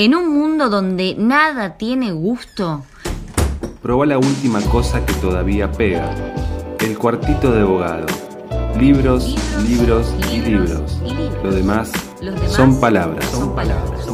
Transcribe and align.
En 0.00 0.14
un 0.14 0.32
mundo 0.32 0.68
donde 0.68 1.16
nada 1.18 1.76
tiene 1.76 2.12
gusto. 2.12 2.84
Proba 3.82 4.06
la 4.06 4.16
última 4.16 4.60
cosa 4.60 5.04
que 5.04 5.12
todavía 5.14 5.72
pega. 5.72 6.14
El 6.78 6.96
cuartito 6.96 7.50
de 7.50 7.62
abogado. 7.62 8.06
Libros, 8.78 9.34
libros, 9.68 10.14
y, 10.32 10.38
libros. 10.38 11.00
Lo 11.42 11.50
demás, 11.50 11.90
son 12.46 12.78
palabras. 12.78 13.24
Son 13.24 13.56
palabras. 13.56 14.07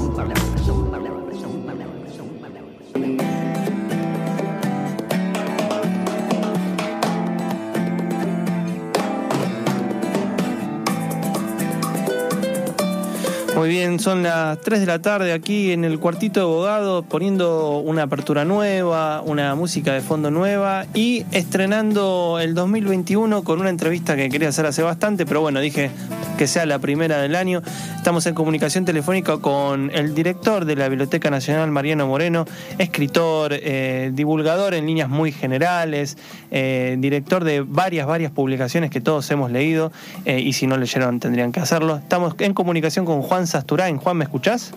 Muy 13.64 13.70
bien, 13.70 13.98
son 13.98 14.22
las 14.22 14.60
3 14.60 14.80
de 14.80 14.84
la 14.84 14.98
tarde 14.98 15.32
aquí 15.32 15.72
en 15.72 15.86
el 15.86 15.98
cuartito 15.98 16.38
de 16.38 16.44
abogado, 16.44 17.02
poniendo 17.02 17.78
una 17.78 18.02
apertura 18.02 18.44
nueva, 18.44 19.22
una 19.22 19.54
música 19.54 19.94
de 19.94 20.02
fondo 20.02 20.30
nueva 20.30 20.84
y 20.92 21.24
estrenando 21.32 22.38
el 22.42 22.52
2021 22.52 23.42
con 23.42 23.60
una 23.60 23.70
entrevista 23.70 24.16
que 24.16 24.28
quería 24.28 24.50
hacer 24.50 24.66
hace 24.66 24.82
bastante, 24.82 25.24
pero 25.24 25.40
bueno, 25.40 25.60
dije 25.60 25.90
que 26.36 26.46
sea 26.46 26.66
la 26.66 26.78
primera 26.78 27.18
del 27.18 27.36
año. 27.36 27.62
Estamos 27.96 28.26
en 28.26 28.34
comunicación 28.34 28.84
telefónica 28.84 29.38
con 29.38 29.90
el 29.94 30.14
director 30.14 30.64
de 30.64 30.76
la 30.76 30.88
Biblioteca 30.88 31.30
Nacional, 31.30 31.70
Mariano 31.70 32.06
Moreno, 32.06 32.44
escritor, 32.78 33.52
eh, 33.52 34.10
divulgador 34.12 34.74
en 34.74 34.86
líneas 34.86 35.08
muy 35.08 35.32
generales, 35.32 36.18
eh, 36.50 36.96
director 36.98 37.44
de 37.44 37.60
varias, 37.60 38.06
varias 38.06 38.32
publicaciones 38.32 38.90
que 38.90 39.00
todos 39.00 39.30
hemos 39.30 39.50
leído 39.50 39.92
eh, 40.24 40.40
y 40.40 40.52
si 40.54 40.66
no 40.66 40.76
leyeron 40.76 41.20
tendrían 41.20 41.52
que 41.52 41.60
hacerlo. 41.60 41.96
Estamos 41.96 42.34
en 42.38 42.52
comunicación 42.54 43.04
con 43.04 43.22
Juan 43.22 43.46
Sasturain. 43.46 43.98
Juan, 43.98 44.16
¿me 44.16 44.24
escuchás? 44.24 44.72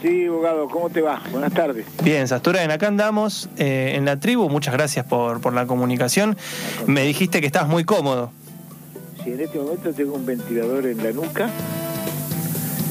Sí, 0.00 0.26
abogado, 0.26 0.68
¿cómo 0.68 0.90
te 0.90 1.00
va? 1.00 1.22
Buenas 1.30 1.52
tardes. 1.52 1.86
Bien, 2.02 2.26
Sasturain, 2.26 2.70
acá 2.70 2.88
andamos 2.88 3.48
en 3.56 4.04
la 4.04 4.18
tribu. 4.18 4.48
Muchas 4.48 4.74
gracias 4.74 5.06
por, 5.06 5.40
por 5.40 5.52
la 5.52 5.66
comunicación. 5.66 6.36
Me 6.86 7.02
dijiste 7.02 7.40
que 7.40 7.46
estás 7.46 7.68
muy 7.68 7.84
cómodo. 7.84 8.32
Sí, 9.24 9.30
en 9.30 9.40
este 9.40 9.58
momento 9.58 9.92
tengo 9.92 10.16
un 10.16 10.26
ventilador 10.26 10.84
en 10.86 10.98
la 10.98 11.12
nuca 11.12 11.48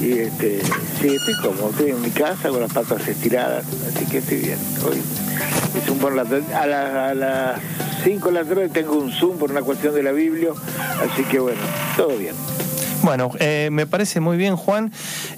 y 0.02 0.14
este, 0.14 0.62
sí, 1.00 1.08
estoy 1.08 1.36
cómodo, 1.36 1.72
estoy 1.72 1.92
en 1.92 2.02
mi 2.02 2.10
casa 2.10 2.50
con 2.50 2.62
las 2.62 2.72
patas 2.72 3.06
estiradas, 3.08 3.66
así 3.88 4.06
que 4.06 4.20
estoy 4.20 4.38
bien. 4.38 4.58
Hoy 4.88 5.02
es 5.78 5.90
un 5.90 6.00
buen 6.00 6.16
rato. 6.16 6.40
A, 6.56 7.10
a 7.10 7.14
las 7.14 7.60
5 8.04 8.30
de 8.30 8.34
la 8.34 8.46
tarde 8.46 8.70
tengo 8.70 8.96
un 8.96 9.12
Zoom 9.12 9.38
por 9.38 9.52
una 9.52 9.62
cuestión 9.62 9.94
de 9.94 10.04
la 10.04 10.12
Biblia, 10.12 10.52
así 11.02 11.24
que 11.24 11.40
bueno, 11.40 11.60
todo 11.98 12.18
bien. 12.18 12.36
Bueno, 13.04 13.32
eh, 13.40 13.70
me 13.72 13.88
parece 13.88 14.20
muy 14.20 14.38
bien, 14.38 14.56
Juan. 14.56 14.92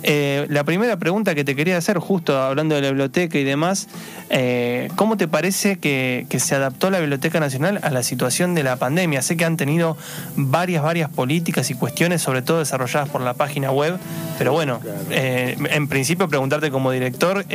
Eh, 0.04 0.46
la 0.50 0.66
primera 0.66 0.98
pregunta 0.98 1.34
que 1.34 1.46
te 1.46 1.56
quería 1.56 1.78
hacer, 1.78 1.98
justo 1.98 2.38
hablando 2.38 2.76
de 2.76 2.82
la 2.82 2.90
biblioteca 2.90 3.38
y 3.38 3.46
demás, 3.46 3.88
eh, 4.30 4.90
¿cómo 4.96 5.16
te 5.16 5.30
parece 5.30 5.78
que, 5.78 6.28
se 6.44 6.56
adaptó 6.56 6.90
la 6.90 7.00
Biblioteca 7.00 7.40
Nacional 7.40 7.80
a 7.84 7.90
la 7.90 8.04
situación 8.04 8.54
de 8.54 8.64
la 8.64 8.76
pandemia? 8.76 9.22
Sé 9.22 9.38
que 9.38 9.46
han 9.46 9.56
tenido 9.56 9.96
varias, 10.36 10.84
varias 10.84 11.10
políticas 11.10 11.70
y 11.70 11.74
cuestiones, 11.76 12.22
sobre 12.22 12.42
todo 12.42 12.60
desarrolladas 12.60 13.08
por 13.08 13.22
la 13.22 13.34
página 13.34 13.72
web, 13.72 13.98
pero 14.38 14.52
bueno, 14.52 14.82
en 15.10 15.88
principio 15.88 16.28
preguntarte 16.28 16.70
como 16.70 16.92
director, 16.92 17.46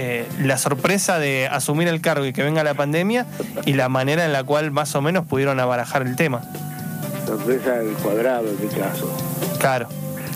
la 0.41 0.57
sorpresa 0.57 1.19
de 1.19 1.49
asumir 1.49 1.89
el 1.89 2.01
cargo 2.01 2.25
y 2.25 2.33
que 2.33 2.43
venga 2.43 2.65
la 2.65 2.75
pandemia 2.75 3.27
y 3.67 3.75
la 3.75 3.91
manera 3.91 4.25
en 4.25 4.33
la 4.33 4.45
cual 4.45 4.71
más 4.71 4.95
o 4.95 5.03
menos 5.03 5.27
pudieron 5.27 5.61
abarajar 5.61 6.03
el 6.03 6.17
tema. 6.17 6.43
Sorpresa 7.27 7.73
del 7.73 7.93
cuadrado 7.95 8.49
en 8.49 8.61
mi 8.63 8.69
caso. 8.69 9.28
Claro. 9.59 9.89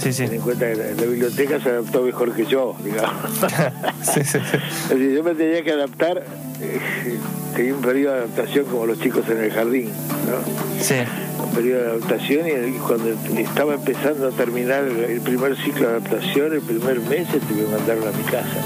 Sí, 0.03 0.13
sí. 0.13 0.25
Ten 0.25 0.35
en 0.35 0.41
cuenta 0.41 0.67
que 0.67 0.75
la, 0.75 1.07
biblioteca 1.07 1.61
se 1.61 1.69
adaptó 1.69 2.03
mejor 2.03 2.35
que 2.35 2.45
yo, 2.45 2.75
digamos. 2.83 3.23
sí, 4.03 4.25
sí, 4.25 4.39
sí. 4.41 5.15
yo 5.15 5.23
me 5.23 5.35
tenía 5.35 5.63
que 5.63 5.71
adaptar, 5.71 6.25
eh, 6.61 7.19
tenía 7.55 7.75
un 7.75 7.83
periodo 7.83 8.15
de 8.15 8.19
adaptación 8.23 8.65
como 8.65 8.87
los 8.87 8.99
chicos 8.99 9.29
en 9.29 9.39
el 9.39 9.53
jardín, 9.53 9.91
¿no? 10.27 10.83
Sí. 10.83 10.97
Un 11.41 11.51
periodo 11.55 11.83
de 11.83 11.91
adaptación 11.91 12.47
y 12.49 12.79
cuando 12.79 13.11
estaba 13.39 13.75
empezando 13.75 14.29
a 14.29 14.31
terminar 14.33 14.85
el 14.85 15.21
primer 15.21 15.57
ciclo 15.57 15.89
de 15.89 15.97
adaptación, 15.97 16.53
el 16.53 16.63
primer 16.63 16.99
mes, 17.01 17.29
este, 17.33 17.55
me 17.55 17.69
mandaron 17.77 18.09
a 18.09 18.11
mi 18.11 18.25
casa. 18.25 18.57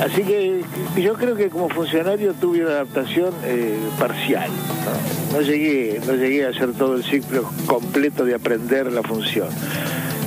Así 0.00 0.22
que 0.22 0.62
yo 0.96 1.14
creo 1.14 1.36
que 1.36 1.48
como 1.48 1.68
funcionario 1.68 2.34
tuve 2.34 2.60
una 2.60 2.72
adaptación 2.72 3.32
eh, 3.44 3.78
parcial. 3.98 4.50
¿no? 5.32 5.40
llegué, 5.40 6.00
no 6.06 6.14
llegué 6.14 6.46
a 6.46 6.50
hacer 6.50 6.72
todo 6.72 6.96
el 6.96 7.04
ciclo 7.04 7.50
completo 7.66 8.24
de 8.24 8.34
aprender 8.34 8.92
la 8.92 9.02
función 9.02 9.48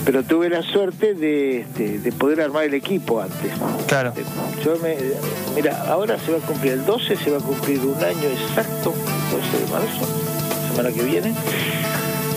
pero 0.05 0.23
tuve 0.23 0.49
la 0.49 0.63
suerte 0.63 1.13
de, 1.13 1.59
este, 1.59 1.99
de, 1.99 2.11
poder 2.11 2.41
armar 2.41 2.63
el 2.63 2.73
equipo 2.73 3.21
antes. 3.21 3.51
Claro. 3.87 4.11
Yo 4.65 4.75
me, 4.77 4.97
mira, 5.55 5.83
ahora 5.87 6.17
se 6.17 6.31
va 6.31 6.39
a 6.39 6.41
cumplir 6.41 6.73
el 6.73 6.85
12, 6.85 7.15
se 7.15 7.29
va 7.29 7.37
a 7.37 7.41
cumplir 7.41 7.79
un 7.81 8.03
año 8.03 8.27
exacto, 8.27 8.91
el 8.91 9.39
12 9.39 9.65
de 9.65 9.71
marzo, 9.71 10.71
semana 10.71 10.91
que 10.91 11.03
viene, 11.03 11.35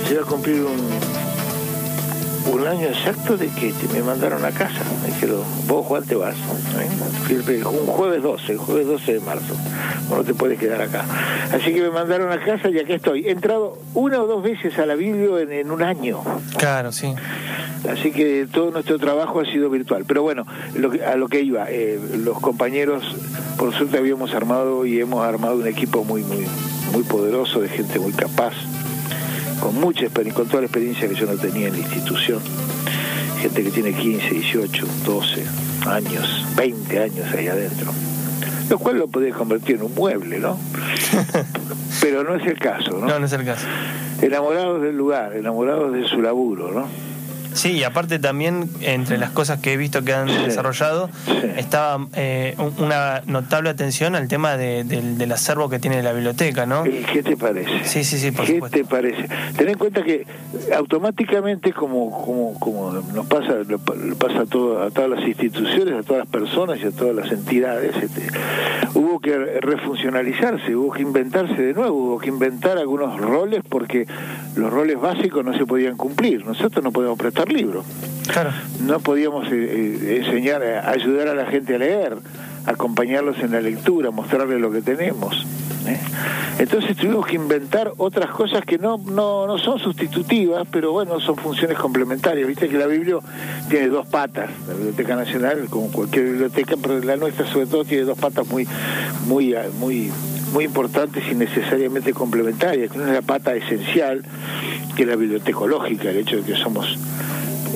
se 0.06 0.14
va 0.16 0.20
a 0.20 0.26
cumplir 0.26 0.60
un, 0.60 1.31
un 2.52 2.66
año 2.66 2.86
exacto 2.86 3.36
de 3.36 3.48
que 3.48 3.72
me 3.92 4.02
mandaron 4.02 4.44
a 4.44 4.50
casa. 4.50 4.82
Me 5.00 5.08
dijeron, 5.08 5.40
vos 5.66 5.86
Juan 5.86 6.04
te 6.04 6.14
vas. 6.14 6.36
¿eh? 6.36 7.62
Un 7.64 7.86
jueves 7.86 8.22
12, 8.22 8.52
el 8.52 8.58
jueves 8.58 8.86
12 8.86 9.14
de 9.14 9.20
marzo. 9.20 9.56
No 10.10 10.22
te 10.22 10.34
puedes 10.34 10.58
quedar 10.58 10.82
acá. 10.82 11.04
Así 11.52 11.72
que 11.72 11.80
me 11.80 11.90
mandaron 11.90 12.30
a 12.30 12.44
casa 12.44 12.68
y 12.68 12.78
aquí 12.78 12.92
estoy. 12.92 13.26
He 13.26 13.30
entrado 13.30 13.78
una 13.94 14.22
o 14.22 14.26
dos 14.26 14.42
veces 14.42 14.78
a 14.78 14.84
la 14.84 14.94
Biblia 14.94 15.40
en 15.40 15.70
un 15.70 15.82
año. 15.82 16.20
Claro, 16.58 16.92
sí. 16.92 17.14
Así 17.90 18.12
que 18.12 18.46
todo 18.52 18.70
nuestro 18.70 18.98
trabajo 18.98 19.40
ha 19.40 19.46
sido 19.46 19.70
virtual. 19.70 20.04
Pero 20.06 20.22
bueno, 20.22 20.46
a 21.06 21.16
lo 21.16 21.28
que 21.28 21.40
iba, 21.40 21.66
eh, 21.70 21.98
los 22.18 22.38
compañeros, 22.38 23.16
por 23.56 23.74
suerte 23.74 23.96
habíamos 23.96 24.34
armado 24.34 24.84
y 24.84 25.00
hemos 25.00 25.24
armado 25.24 25.56
un 25.56 25.66
equipo 25.66 26.04
muy, 26.04 26.22
muy, 26.22 26.46
muy 26.92 27.02
poderoso, 27.02 27.60
de 27.60 27.68
gente 27.68 27.98
muy 27.98 28.12
capaz, 28.12 28.52
con 29.62 29.76
mucha 29.76 30.06
experiencia, 30.06 30.42
con 30.42 30.48
toda 30.48 30.62
la 30.62 30.66
experiencia 30.66 31.08
que 31.08 31.14
yo 31.14 31.24
no 31.24 31.36
tenía 31.36 31.68
en 31.68 31.74
la 31.74 31.78
institución. 31.78 32.40
Gente 33.40 33.62
que 33.62 33.70
tiene 33.70 33.92
15, 33.92 34.28
18, 34.28 34.86
12 35.06 35.44
años, 35.86 36.46
20 36.56 36.98
años 36.98 37.32
ahí 37.32 37.46
adentro. 37.46 37.92
Lo 38.68 38.78
cual 38.78 38.98
lo 38.98 39.06
podés 39.06 39.34
convertir 39.34 39.76
en 39.76 39.82
un 39.82 39.94
mueble, 39.94 40.40
¿no? 40.40 40.58
Pero 42.00 42.24
no 42.24 42.34
es 42.34 42.46
el 42.46 42.58
caso, 42.58 42.98
¿no? 42.98 43.06
No, 43.06 43.20
no 43.20 43.26
es 43.26 43.32
el 43.32 43.44
caso. 43.44 43.66
Enamorados 44.20 44.82
del 44.82 44.96
lugar, 44.96 45.36
enamorados 45.36 45.92
de 45.92 46.08
su 46.08 46.20
laburo, 46.20 46.72
¿no? 46.72 46.88
Sí, 47.54 47.72
y 47.72 47.84
aparte 47.84 48.18
también, 48.18 48.68
entre 48.80 49.18
las 49.18 49.30
cosas 49.30 49.60
que 49.60 49.72
he 49.72 49.76
visto 49.76 50.02
que 50.04 50.12
han 50.12 50.26
desarrollado, 50.26 51.10
estaba 51.56 52.06
eh, 52.14 52.56
una 52.78 53.22
notable 53.26 53.70
atención 53.70 54.14
al 54.14 54.28
tema 54.28 54.56
del, 54.56 55.32
acervo 55.32 55.68
que 55.70 55.78
tiene 55.78 56.02
la 56.02 56.12
biblioteca, 56.12 56.66
¿no? 56.66 56.84
¿Qué 56.84 57.22
te 57.22 57.36
parece? 57.36 57.84
Sí, 57.84 58.04
sí, 58.04 58.18
sí, 58.18 58.30
por 58.30 58.44
¿Qué 58.44 58.60
te 58.70 58.84
parece? 58.84 59.28
Ten 59.56 59.68
en 59.68 59.78
cuenta 59.78 60.02
que 60.02 60.26
automáticamente, 60.74 61.72
como, 61.72 62.10
como, 62.24 62.58
como 62.58 62.92
nos 62.92 63.26
pasa, 63.26 63.54
pasa 64.18 64.40
a, 64.40 64.46
todo, 64.46 64.82
a 64.82 64.90
todas 64.90 65.10
las 65.10 65.26
instituciones, 65.26 65.94
a 65.94 66.02
todas 66.02 66.20
las 66.20 66.28
personas 66.28 66.78
y 66.80 66.86
a 66.86 66.90
todas 66.90 67.14
las 67.14 67.32
entidades, 67.32 67.96
este, 67.96 68.26
hubo 68.94 69.20
que 69.20 69.36
refuncionalizarse, 69.60 70.74
hubo 70.76 70.92
que 70.92 71.02
inventarse 71.02 71.60
de 71.60 71.72
nuevo, 71.74 71.96
hubo 71.96 72.18
que 72.18 72.28
inventar 72.28 72.78
algunos 72.78 73.18
roles 73.20 73.62
porque 73.68 74.06
los 74.56 74.70
roles 74.70 75.00
básicos 75.00 75.44
no 75.44 75.56
se 75.56 75.66
podían 75.66 75.96
cumplir. 75.96 76.44
Nosotros 76.44 76.82
no 76.84 76.92
podemos 76.92 77.18
prestar 77.18 77.41
libro. 77.48 77.84
Claro. 78.32 78.50
No 78.80 79.00
podíamos 79.00 79.46
eh, 79.48 79.52
eh, 79.52 80.22
enseñar, 80.24 80.62
ayudar 80.62 81.28
a 81.28 81.34
la 81.34 81.46
gente 81.46 81.74
a 81.74 81.78
leer, 81.78 82.16
acompañarlos 82.66 83.38
en 83.40 83.52
la 83.52 83.60
lectura, 83.60 84.10
mostrarles 84.10 84.60
lo 84.60 84.70
que 84.70 84.82
tenemos. 84.82 85.46
¿eh? 85.86 85.98
Entonces 86.58 86.96
tuvimos 86.96 87.26
que 87.26 87.36
inventar 87.36 87.92
otras 87.96 88.30
cosas 88.30 88.64
que 88.64 88.78
no, 88.78 88.98
no, 88.98 89.46
no 89.46 89.58
son 89.58 89.78
sustitutivas, 89.78 90.66
pero 90.70 90.92
bueno, 90.92 91.18
son 91.20 91.36
funciones 91.36 91.78
complementarias. 91.78 92.46
Viste 92.46 92.68
que 92.68 92.78
la 92.78 92.86
Biblia 92.86 93.16
tiene 93.68 93.88
dos 93.88 94.06
patas, 94.06 94.50
la 94.68 94.74
Biblioteca 94.74 95.16
Nacional, 95.16 95.66
como 95.68 95.90
cualquier 95.90 96.26
biblioteca, 96.26 96.76
pero 96.80 97.00
la 97.00 97.16
nuestra 97.16 97.46
sobre 97.46 97.66
todo 97.66 97.84
tiene 97.84 98.04
dos 98.04 98.18
patas 98.18 98.46
muy, 98.48 98.68
muy, 99.26 99.54
muy, 99.78 100.12
muy 100.52 100.64
importantes 100.64 101.24
y 101.30 101.34
necesariamente 101.34 102.12
complementarias. 102.12 102.90
Una 102.94 103.08
es 103.08 103.12
la 103.14 103.22
pata 103.22 103.54
esencial, 103.54 104.22
que 104.94 105.02
es 105.02 105.08
la 105.08 105.16
bibliotecológica, 105.16 106.10
el 106.10 106.18
hecho 106.18 106.36
de 106.36 106.42
que 106.42 106.56
somos 106.56 106.98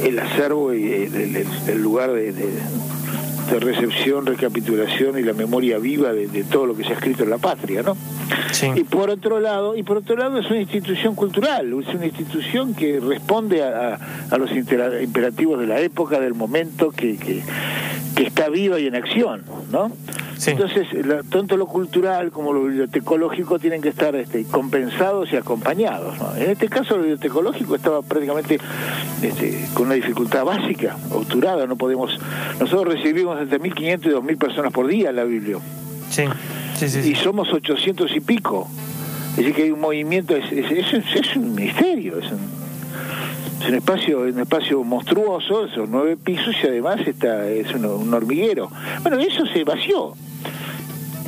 el 0.05 0.19
acervo 0.19 0.75
y 0.75 0.93
el, 0.93 1.83
lugar 1.83 2.13
de, 2.13 2.33
recepción, 3.61 4.27
recapitulación 4.27 5.19
y 5.19 5.23
la 5.23 5.33
memoria 5.33 5.79
viva 5.79 6.13
de, 6.13 6.45
todo 6.45 6.67
lo 6.67 6.77
que 6.77 6.85
se 6.85 6.91
ha 6.91 6.95
escrito 6.95 7.25
en 7.25 7.31
la 7.31 7.39
patria, 7.39 7.83
¿no? 7.83 7.97
Y 8.75 8.85
por 8.85 9.11
otro 9.11 9.41
lado, 9.41 9.77
y 9.77 9.83
por 9.83 9.99
otro 9.99 10.17
lado 10.17 10.39
es 10.39 10.47
una 10.51 10.61
institución 10.61 11.15
cultural, 11.15 11.73
es 11.81 11.95
una 11.95 12.07
institución 12.07 12.75
que 12.75 13.01
responde 13.01 13.63
a, 13.63 13.99
los 14.39 14.51
imperativos 14.53 15.61
de 15.61 15.67
la 15.67 15.81
época, 15.81 16.21
del 16.21 16.35
momento, 16.35 16.91
que, 16.91 17.17
que, 17.17 17.43
está 18.25 18.49
viva 18.49 18.81
y 18.81 18.87
en 18.87 18.95
acción, 18.95 19.43
¿no? 19.71 19.93
Entonces, 20.47 20.87
tanto 21.31 21.57
lo 21.57 21.67
cultural 21.67 22.31
como 22.31 22.53
lo 22.53 22.65
bibliotecológico 22.65 23.59
tienen 23.59 23.81
que 23.81 23.89
estar 23.89 24.15
este, 24.15 24.45
compensados 24.45 25.33
y 25.33 25.37
acompañados. 25.37 26.15
En 26.37 26.51
este 26.51 26.69
caso, 26.69 26.97
lo 26.97 27.03
bibliotecológico 27.03 27.75
estaba 27.75 28.03
prácticamente 28.03 28.59
este, 29.23 29.67
con 29.73 29.87
una 29.87 29.95
dificultad 29.95 30.45
básica, 30.45 30.97
obturada. 31.11 31.67
No 31.67 31.77
podemos. 31.77 32.19
Nosotros 32.61 32.95
recibimos 32.95 33.41
entre 33.41 33.59
1.500 33.61 34.07
y 34.07 34.09
2.000 34.11 34.39
personas 34.39 34.73
por 34.73 34.87
día 34.87 35.11
en 35.11 35.17
la 35.17 35.25
Biblia. 35.25 35.57
Sí. 36.11 36.25
Sí, 36.79 36.89
sí, 36.89 37.11
Y 37.11 37.15
somos 37.15 37.53
800 37.53 38.15
y 38.15 38.21
pico. 38.21 38.69
Es 39.31 39.37
decir, 39.37 39.55
que 39.55 39.63
hay 39.65 39.71
un 39.71 39.81
movimiento, 39.81 40.35
es, 40.37 40.51
es, 40.51 40.93
es, 40.93 41.37
un 41.37 41.55
misterio, 41.55 42.19
es 42.19 42.33
un, 42.33 42.41
es 43.61 43.69
un 43.69 43.75
espacio 43.75 44.21
un 44.21 44.41
espacio 44.41 44.83
monstruoso, 44.83 45.69
son 45.69 45.91
nueve 45.91 46.17
pisos 46.17 46.55
y 46.63 46.67
además 46.67 47.01
está 47.07 47.47
es 47.49 47.73
un, 47.75 48.13
hormiguero. 48.15 48.71
Bueno, 49.03 49.19
eso 49.19 49.45
se 49.47 49.65
vació. 49.65 50.15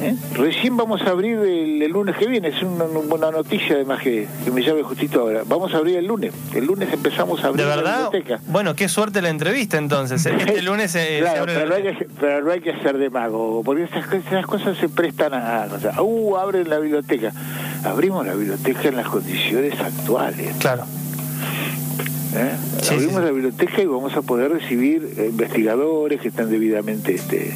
¿Eh? 0.00 0.14
Recién 0.34 0.76
vamos 0.76 1.02
a 1.02 1.10
abrir 1.10 1.38
el, 1.38 1.90
lunes 1.90 2.16
que 2.16 2.26
viene, 2.26 2.48
es 2.48 2.62
una, 2.62 2.84
una 2.84 3.30
noticia 3.30 3.74
además 3.76 4.02
que, 4.02 4.26
me 4.52 4.62
llame 4.62 4.82
justito 4.82 5.20
ahora. 5.20 5.42
Vamos 5.46 5.74
a 5.74 5.78
abrir 5.78 5.96
el 5.96 6.06
lunes. 6.06 6.32
El 6.54 6.66
lunes 6.66 6.92
empezamos 6.92 7.42
a 7.42 7.48
abrir 7.48 7.64
¿De 7.64 7.70
verdad? 7.70 8.10
Bueno, 8.46 8.74
qué 8.74 8.88
suerte 8.88 9.22
la 9.22 9.28
entrevista 9.28 9.78
entonces. 9.78 10.24
Este 10.24 10.62
lunes 10.62 10.90
se, 10.90 11.18
claro, 11.20 11.46
pero, 11.46 11.66
no 11.66 11.74
hay 11.74 11.82
que, 11.82 12.08
pero, 12.20 12.44
no 12.44 12.50
hay 12.50 12.60
que, 12.60 12.72
ser 12.82 12.98
demagogo, 12.98 13.62
porque 13.62 13.84
estas, 13.84 14.46
cosas 14.46 14.76
se 14.78 14.88
prestan 14.88 15.34
a... 15.34 15.68
O 15.74 15.80
sea, 15.80 16.00
uh, 16.02 16.36
abren 16.36 16.68
la 16.68 16.78
biblioteca. 16.78 17.32
Abrimos 17.84 18.26
la 18.26 18.34
biblioteca 18.34 18.88
en 18.88 18.96
las 18.96 19.08
condiciones 19.08 19.78
actuales. 19.80 20.54
Claro. 20.58 20.84
¿Eh? 22.34 22.50
Abrimos 22.90 23.22
la 23.22 23.30
biblioteca 23.30 23.80
y 23.80 23.86
vamos 23.86 24.14
a 24.14 24.22
poder 24.22 24.52
recibir 24.52 25.14
investigadores 25.18 26.20
que 26.20 26.28
están 26.28 26.50
debidamente 26.50 27.14
este, 27.14 27.54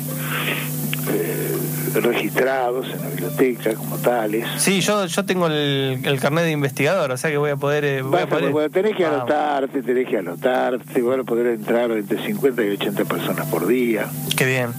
eh, 1.10 2.00
registrados 2.00 2.86
en 2.90 3.00
la 3.00 3.08
biblioteca 3.08 3.74
como 3.74 3.96
tales. 3.96 4.46
Sí, 4.58 4.80
yo 4.80 5.06
yo 5.06 5.24
tengo 5.24 5.46
el, 5.46 6.00
el 6.02 6.20
carnet 6.20 6.44
de 6.44 6.52
investigador, 6.52 7.10
o 7.10 7.16
sea 7.16 7.30
que 7.30 7.36
voy 7.36 7.50
a 7.50 7.56
poder... 7.56 7.84
Eh, 7.84 8.02
voy 8.02 8.20
a 8.20 8.26
poder... 8.26 8.70
tenés 8.70 8.96
que 8.96 9.04
anotarte, 9.04 9.82
tenés 9.82 10.08
que 10.08 10.18
anotarte, 10.18 11.02
van 11.02 11.20
a 11.20 11.24
poder 11.24 11.46
entrar 11.48 11.90
entre 11.90 12.24
50 12.24 12.64
y 12.64 12.70
80 12.70 13.04
personas 13.04 13.46
por 13.46 13.66
día. 13.66 14.06
Qué 14.36 14.46
bien. 14.46 14.70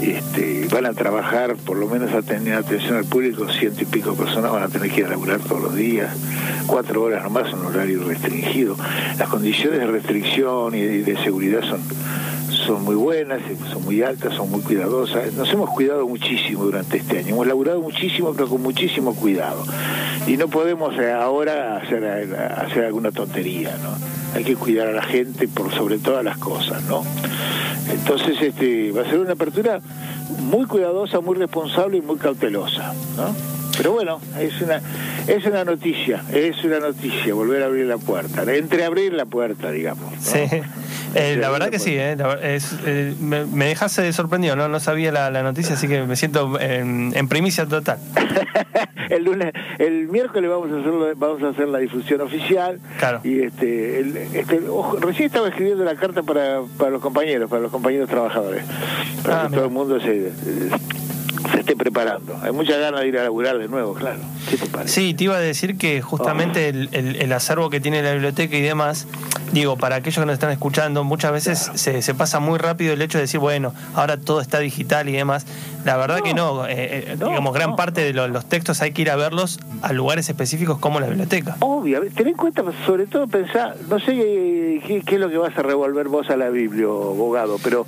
Este, 0.00 0.66
van 0.72 0.86
a 0.86 0.94
trabajar, 0.94 1.54
por 1.54 1.76
lo 1.76 1.86
menos 1.86 2.12
a 2.12 2.22
tener 2.22 2.54
atención 2.54 2.96
al 2.96 3.04
público, 3.04 3.48
ciento 3.48 3.82
y 3.82 3.86
pico 3.86 4.14
personas 4.14 4.50
van 4.50 4.64
a 4.64 4.68
tener 4.68 4.90
que 4.90 5.00
ir 5.00 5.06
a 5.06 5.10
laburar 5.10 5.38
todos 5.38 5.62
los 5.62 5.74
días, 5.76 6.12
cuatro 6.66 7.02
horas 7.02 7.22
nomás, 7.22 7.52
un 7.52 7.64
horario 7.66 8.02
restringido. 8.04 8.76
Las 9.16 9.28
condiciones 9.28 9.78
de 9.78 9.86
restricción 9.86 10.74
y 10.74 10.80
de 10.80 11.16
seguridad 11.22 11.62
son 11.62 11.80
son 12.66 12.84
muy 12.84 12.94
buenas, 12.94 13.40
son 13.70 13.84
muy 13.84 14.02
altas, 14.02 14.34
son 14.34 14.50
muy 14.50 14.60
cuidadosas. 14.60 15.32
Nos 15.34 15.50
hemos 15.52 15.70
cuidado 15.70 16.06
muchísimo 16.06 16.64
durante 16.64 16.98
este 16.98 17.18
año, 17.18 17.30
hemos 17.30 17.46
laburado 17.46 17.80
muchísimo, 17.80 18.32
pero 18.32 18.48
con 18.48 18.62
muchísimo 18.62 19.14
cuidado. 19.14 19.64
Y 20.26 20.36
no 20.36 20.48
podemos 20.48 20.96
eh, 20.98 21.12
ahora 21.12 21.76
hacer, 21.76 22.04
hacer 22.34 22.84
alguna 22.84 23.10
tontería, 23.10 23.76
¿no? 23.82 23.90
Hay 24.36 24.44
que 24.44 24.56
cuidar 24.56 24.88
a 24.88 24.92
la 24.92 25.02
gente 25.02 25.48
por 25.48 25.72
sobre 25.72 25.98
todas 25.98 26.24
las 26.24 26.38
cosas, 26.38 26.82
¿no? 26.84 27.04
Entonces, 27.90 28.40
este, 28.40 28.92
va 28.92 29.02
a 29.02 29.04
ser 29.04 29.18
una 29.18 29.32
apertura 29.32 29.80
muy 30.40 30.66
cuidadosa, 30.66 31.20
muy 31.20 31.36
responsable 31.36 31.98
y 31.98 32.02
muy 32.02 32.16
cautelosa, 32.16 32.94
¿no? 33.16 33.61
Pero 33.76 33.92
bueno, 33.92 34.20
es 34.38 34.60
una 34.60 34.80
es 35.26 35.44
una 35.46 35.64
noticia, 35.64 36.22
es 36.32 36.62
una 36.64 36.80
noticia 36.80 37.32
volver 37.32 37.62
a 37.62 37.66
abrir 37.66 37.86
la 37.86 37.98
puerta, 37.98 38.42
entreabrir 38.54 39.12
la 39.12 39.24
puerta, 39.26 39.70
digamos. 39.70 40.12
Sí. 40.20 40.40
Eh, 41.14 41.36
la 41.38 41.50
verdad 41.50 41.68
que 41.68 41.78
sí, 41.78 41.94
eh, 41.94 42.16
eh, 42.16 43.14
me, 43.20 43.44
me, 43.44 43.66
dejaste 43.66 44.10
sorprendido, 44.14 44.56
¿no? 44.56 44.68
no 44.68 44.80
sabía 44.80 45.12
la, 45.12 45.42
noticia, 45.42 45.74
así 45.74 45.86
que 45.86 46.02
me 46.04 46.16
siento 46.16 46.58
en, 46.58 47.28
primicia 47.28 47.66
total. 47.66 47.98
el 49.10 49.24
lunes, 49.24 49.52
el 49.78 50.08
miércoles 50.08 50.48
vamos 50.48 50.72
a 50.72 50.80
hacer 50.80 51.14
vamos 51.16 51.42
a 51.42 51.48
hacer 51.50 51.68
la 51.68 51.78
difusión 51.78 52.22
oficial. 52.22 52.80
Claro. 52.98 53.20
Y 53.24 53.40
este, 53.42 54.00
este 54.32 54.62
recién 55.00 55.26
estaba 55.26 55.48
escribiendo 55.48 55.84
la 55.84 55.96
carta 55.96 56.22
para, 56.22 56.62
para 56.78 56.90
los 56.90 57.02
compañeros, 57.02 57.50
para 57.50 57.60
los 57.60 57.70
compañeros 57.70 58.08
trabajadores, 58.08 58.64
para 59.22 59.42
ah, 59.42 59.48
que 59.48 59.56
todo 59.56 59.66
el 59.66 59.70
mundo 59.70 60.00
se 60.00 60.32
se 60.32 60.70
esté 61.62 61.76
preparando. 61.76 62.38
Hay 62.42 62.52
mucha 62.52 62.76
ganas 62.76 63.00
de 63.00 63.08
ir 63.08 63.18
a 63.18 63.24
laburar 63.24 63.58
de 63.58 63.68
nuevo, 63.68 63.94
claro. 63.94 64.20
Sí, 64.84 65.14
te 65.14 65.24
iba 65.24 65.36
a 65.36 65.40
decir 65.40 65.78
que 65.78 66.02
justamente 66.02 66.68
el, 66.68 66.88
el, 66.92 67.32
acervo 67.32 67.70
que 67.70 67.80
tiene 67.80 68.02
la 68.02 68.12
biblioteca 68.12 68.56
y 68.56 68.60
demás, 68.60 69.06
digo, 69.52 69.76
para 69.76 69.96
aquellos 69.96 70.18
que 70.18 70.26
nos 70.26 70.34
están 70.34 70.50
escuchando, 70.50 71.04
muchas 71.04 71.32
veces 71.32 71.70
se, 71.74 72.02
se, 72.02 72.14
pasa 72.14 72.40
muy 72.40 72.58
rápido 72.58 72.92
el 72.92 73.02
hecho 73.02 73.18
de 73.18 73.22
decir, 73.22 73.40
bueno, 73.40 73.72
ahora 73.94 74.16
todo 74.16 74.40
está 74.40 74.58
digital 74.58 75.08
y 75.08 75.12
demás. 75.12 75.46
La 75.84 75.96
verdad 75.96 76.20
que 76.20 76.34
no, 76.34 76.66
eh, 76.66 76.74
eh, 76.76 77.16
digamos, 77.16 77.52
gran 77.54 77.76
parte 77.76 78.02
de 78.02 78.12
los, 78.12 78.44
textos 78.46 78.82
hay 78.82 78.92
que 78.92 79.02
ir 79.02 79.10
a 79.10 79.16
verlos 79.16 79.58
a 79.82 79.92
lugares 79.92 80.28
específicos 80.28 80.78
como 80.78 81.00
la 81.00 81.06
biblioteca. 81.06 81.56
Obvio, 81.60 82.00
ten 82.14 82.28
en 82.28 82.34
cuenta, 82.34 82.62
sobre 82.86 83.06
todo 83.06 83.26
pensar, 83.26 83.76
no 83.88 83.98
sé 83.98 84.14
qué, 84.14 85.02
qué, 85.04 85.14
es 85.14 85.20
lo 85.20 85.28
que 85.28 85.38
vas 85.38 85.56
a 85.56 85.62
revolver 85.62 86.08
vos 86.08 86.30
a 86.30 86.36
la 86.36 86.50
Biblia, 86.50 86.84
abogado, 86.84 87.58
pero, 87.62 87.86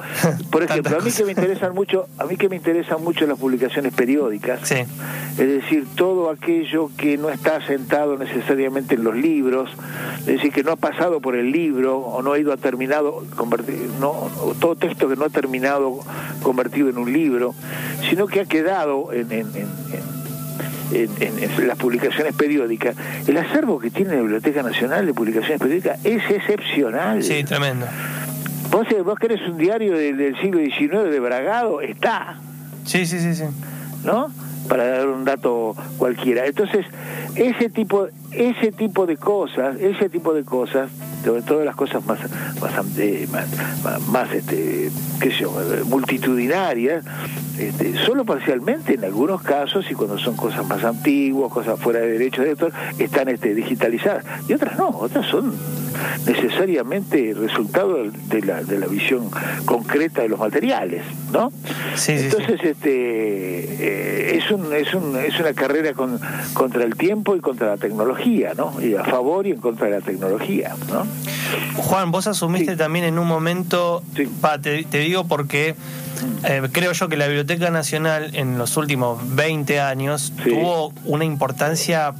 por 0.50 0.62
ejemplo, 0.65 0.99
a 0.99 1.00
mí 1.00 1.11
que 1.12 1.25
me 1.25 1.32
interesan 1.32 1.75
mucho, 1.75 2.06
a 2.19 2.25
mí 2.25 2.37
que 2.37 2.49
me 2.49 2.56
interesan 2.56 3.03
mucho 3.03 3.26
las 3.26 3.38
publicaciones 3.38 3.65
periódicas, 3.94 4.71
es 4.71 5.37
decir, 5.37 5.87
todo 5.94 6.31
aquello 6.31 6.91
que 6.97 7.19
no 7.19 7.29
está 7.29 7.65
sentado 7.67 8.17
necesariamente 8.17 8.94
en 8.94 9.05
los 9.05 9.17
libros, 9.17 9.71
es 10.21 10.26
decir, 10.26 10.53
que 10.53 10.62
no 10.62 10.73
ha 10.73 10.76
pasado 10.76 11.21
por 11.21 11.37
el 11.37 11.50
libro 11.50 11.99
o 11.99 12.23
no 12.23 12.32
ha 12.32 12.38
ido 12.38 12.53
a 12.53 12.56
terminado, 12.56 13.25
no, 14.00 14.31
todo 14.61 14.76
texto 14.76 15.09
que 15.09 15.17
no 15.17 15.25
ha 15.25 15.31
terminado 15.31 15.99
convertido 16.43 16.88
en 16.88 16.99
un 16.99 17.12
libro, 17.12 17.55
sino 18.09 18.26
que 18.26 18.41
ha 18.41 18.44
quedado 18.44 19.12
en, 19.12 19.32
en, 19.32 19.50
en, 20.93 21.67
las 21.67 21.79
publicaciones 21.79 22.35
periódicas. 22.35 22.97
El 23.26 23.37
acervo 23.37 23.79
que 23.79 23.91
tiene 23.91 24.15
la 24.15 24.21
Biblioteca 24.21 24.62
Nacional 24.62 25.06
de 25.06 25.15
Publicaciones 25.15 25.61
Periódicas 25.61 25.99
es 26.05 26.23
excepcional. 26.31 27.23
Sí, 27.23 27.43
tremendo. 27.44 27.87
Vos, 28.71 28.87
vos 29.05 29.19
querés 29.19 29.41
un 29.49 29.56
diario 29.56 29.97
del, 29.97 30.17
del 30.17 30.41
siglo 30.41 30.61
XIX 30.61 31.11
de 31.11 31.21
Bragado, 31.21 31.81
está. 31.81 32.38
Sí, 32.84 33.06
sí, 33.06 33.19
sí, 33.19 33.34
sí. 33.34 33.44
¿No? 34.04 34.28
Para 34.69 34.86
dar 34.86 35.08
un 35.08 35.25
dato 35.25 35.75
cualquiera. 35.98 36.46
Entonces, 36.46 36.86
ese 37.34 37.69
tipo, 37.69 38.08
ese 38.32 38.72
tipo 38.72 39.06
de 39.06 39.16
cosas, 39.16 39.76
ese 39.81 40.08
tipo 40.08 40.34
de 40.34 40.44
cosas, 40.44 40.90
sobre 41.25 41.42
todo 41.42 41.64
las 41.64 41.76
cosas 41.76 42.04
más, 42.06 42.19
más, 42.60 42.98
eh, 42.98 43.26
más, 44.08 44.32
este, 44.32 44.90
qué 45.20 45.31
sé 45.31 45.46
multitudinarias, 45.84 47.04
este, 47.58 47.96
solo 48.04 48.25
parcialmente 48.25 48.94
en 48.94 49.04
algunos 49.04 49.42
casos 49.42 49.90
y 49.90 49.94
cuando 49.94 50.19
son 50.19 50.37
cosas 50.37 50.66
más 50.66 50.84
antiguas, 50.84 51.52
cosas 51.52 51.78
fuera 51.78 52.00
de 52.00 52.12
derechos 52.12 52.44
de 52.44 52.50
autor, 52.50 52.72
están 52.98 53.28
este, 53.28 53.54
digitalizadas 53.54 54.25
y 54.48 54.52
otras 54.52 54.78
no, 54.78 54.88
otras 54.88 55.26
son 55.26 55.54
necesariamente 56.26 57.34
resultado 57.34 57.96
de 58.04 58.42
la, 58.42 58.62
de 58.62 58.78
la 58.78 58.86
visión 58.86 59.30
concreta 59.64 60.22
de 60.22 60.28
los 60.28 60.38
materiales, 60.38 61.02
¿no? 61.32 61.52
Entonces, 62.06 62.61
este 62.62 62.90
eh, 62.90 64.38
es, 64.38 64.50
un, 64.50 64.73
es, 64.73 64.94
un, 64.94 65.16
es 65.16 65.38
una 65.38 65.52
carrera 65.54 65.92
con, 65.94 66.20
contra 66.54 66.84
el 66.84 66.96
tiempo 66.96 67.37
y 67.37 67.40
contra 67.40 67.68
la 67.68 67.76
tecnología, 67.76 68.54
¿no? 68.54 68.75
Y 68.80 68.94
a 68.94 69.04
favor 69.04 69.46
y 69.46 69.52
en 69.52 69.61
contra 69.61 69.87
de 69.87 69.92
la 69.92 70.00
tecnología, 70.00 70.75
¿no? 70.88 71.06
Juan, 71.76 72.11
vos 72.11 72.26
asumiste 72.26 72.76
también 72.76 73.04
en 73.04 73.18
un 73.18 73.26
momento, 73.26 74.02
te, 74.14 74.26
te, 74.84 74.99
digo 74.99 75.25
porque 75.25 75.75
eh, 76.44 76.62
creo 76.73 76.92
yo 76.92 77.08
que 77.08 77.16
la 77.16 77.26
Biblioteca 77.26 77.70
Nacional 77.70 78.34
en 78.34 78.58
los 78.58 78.76
últimos 78.76 79.18
20 79.34 79.80
años 79.80 80.32
tuvo 80.42 80.92
una 81.04 81.25
importancia 81.25 82.14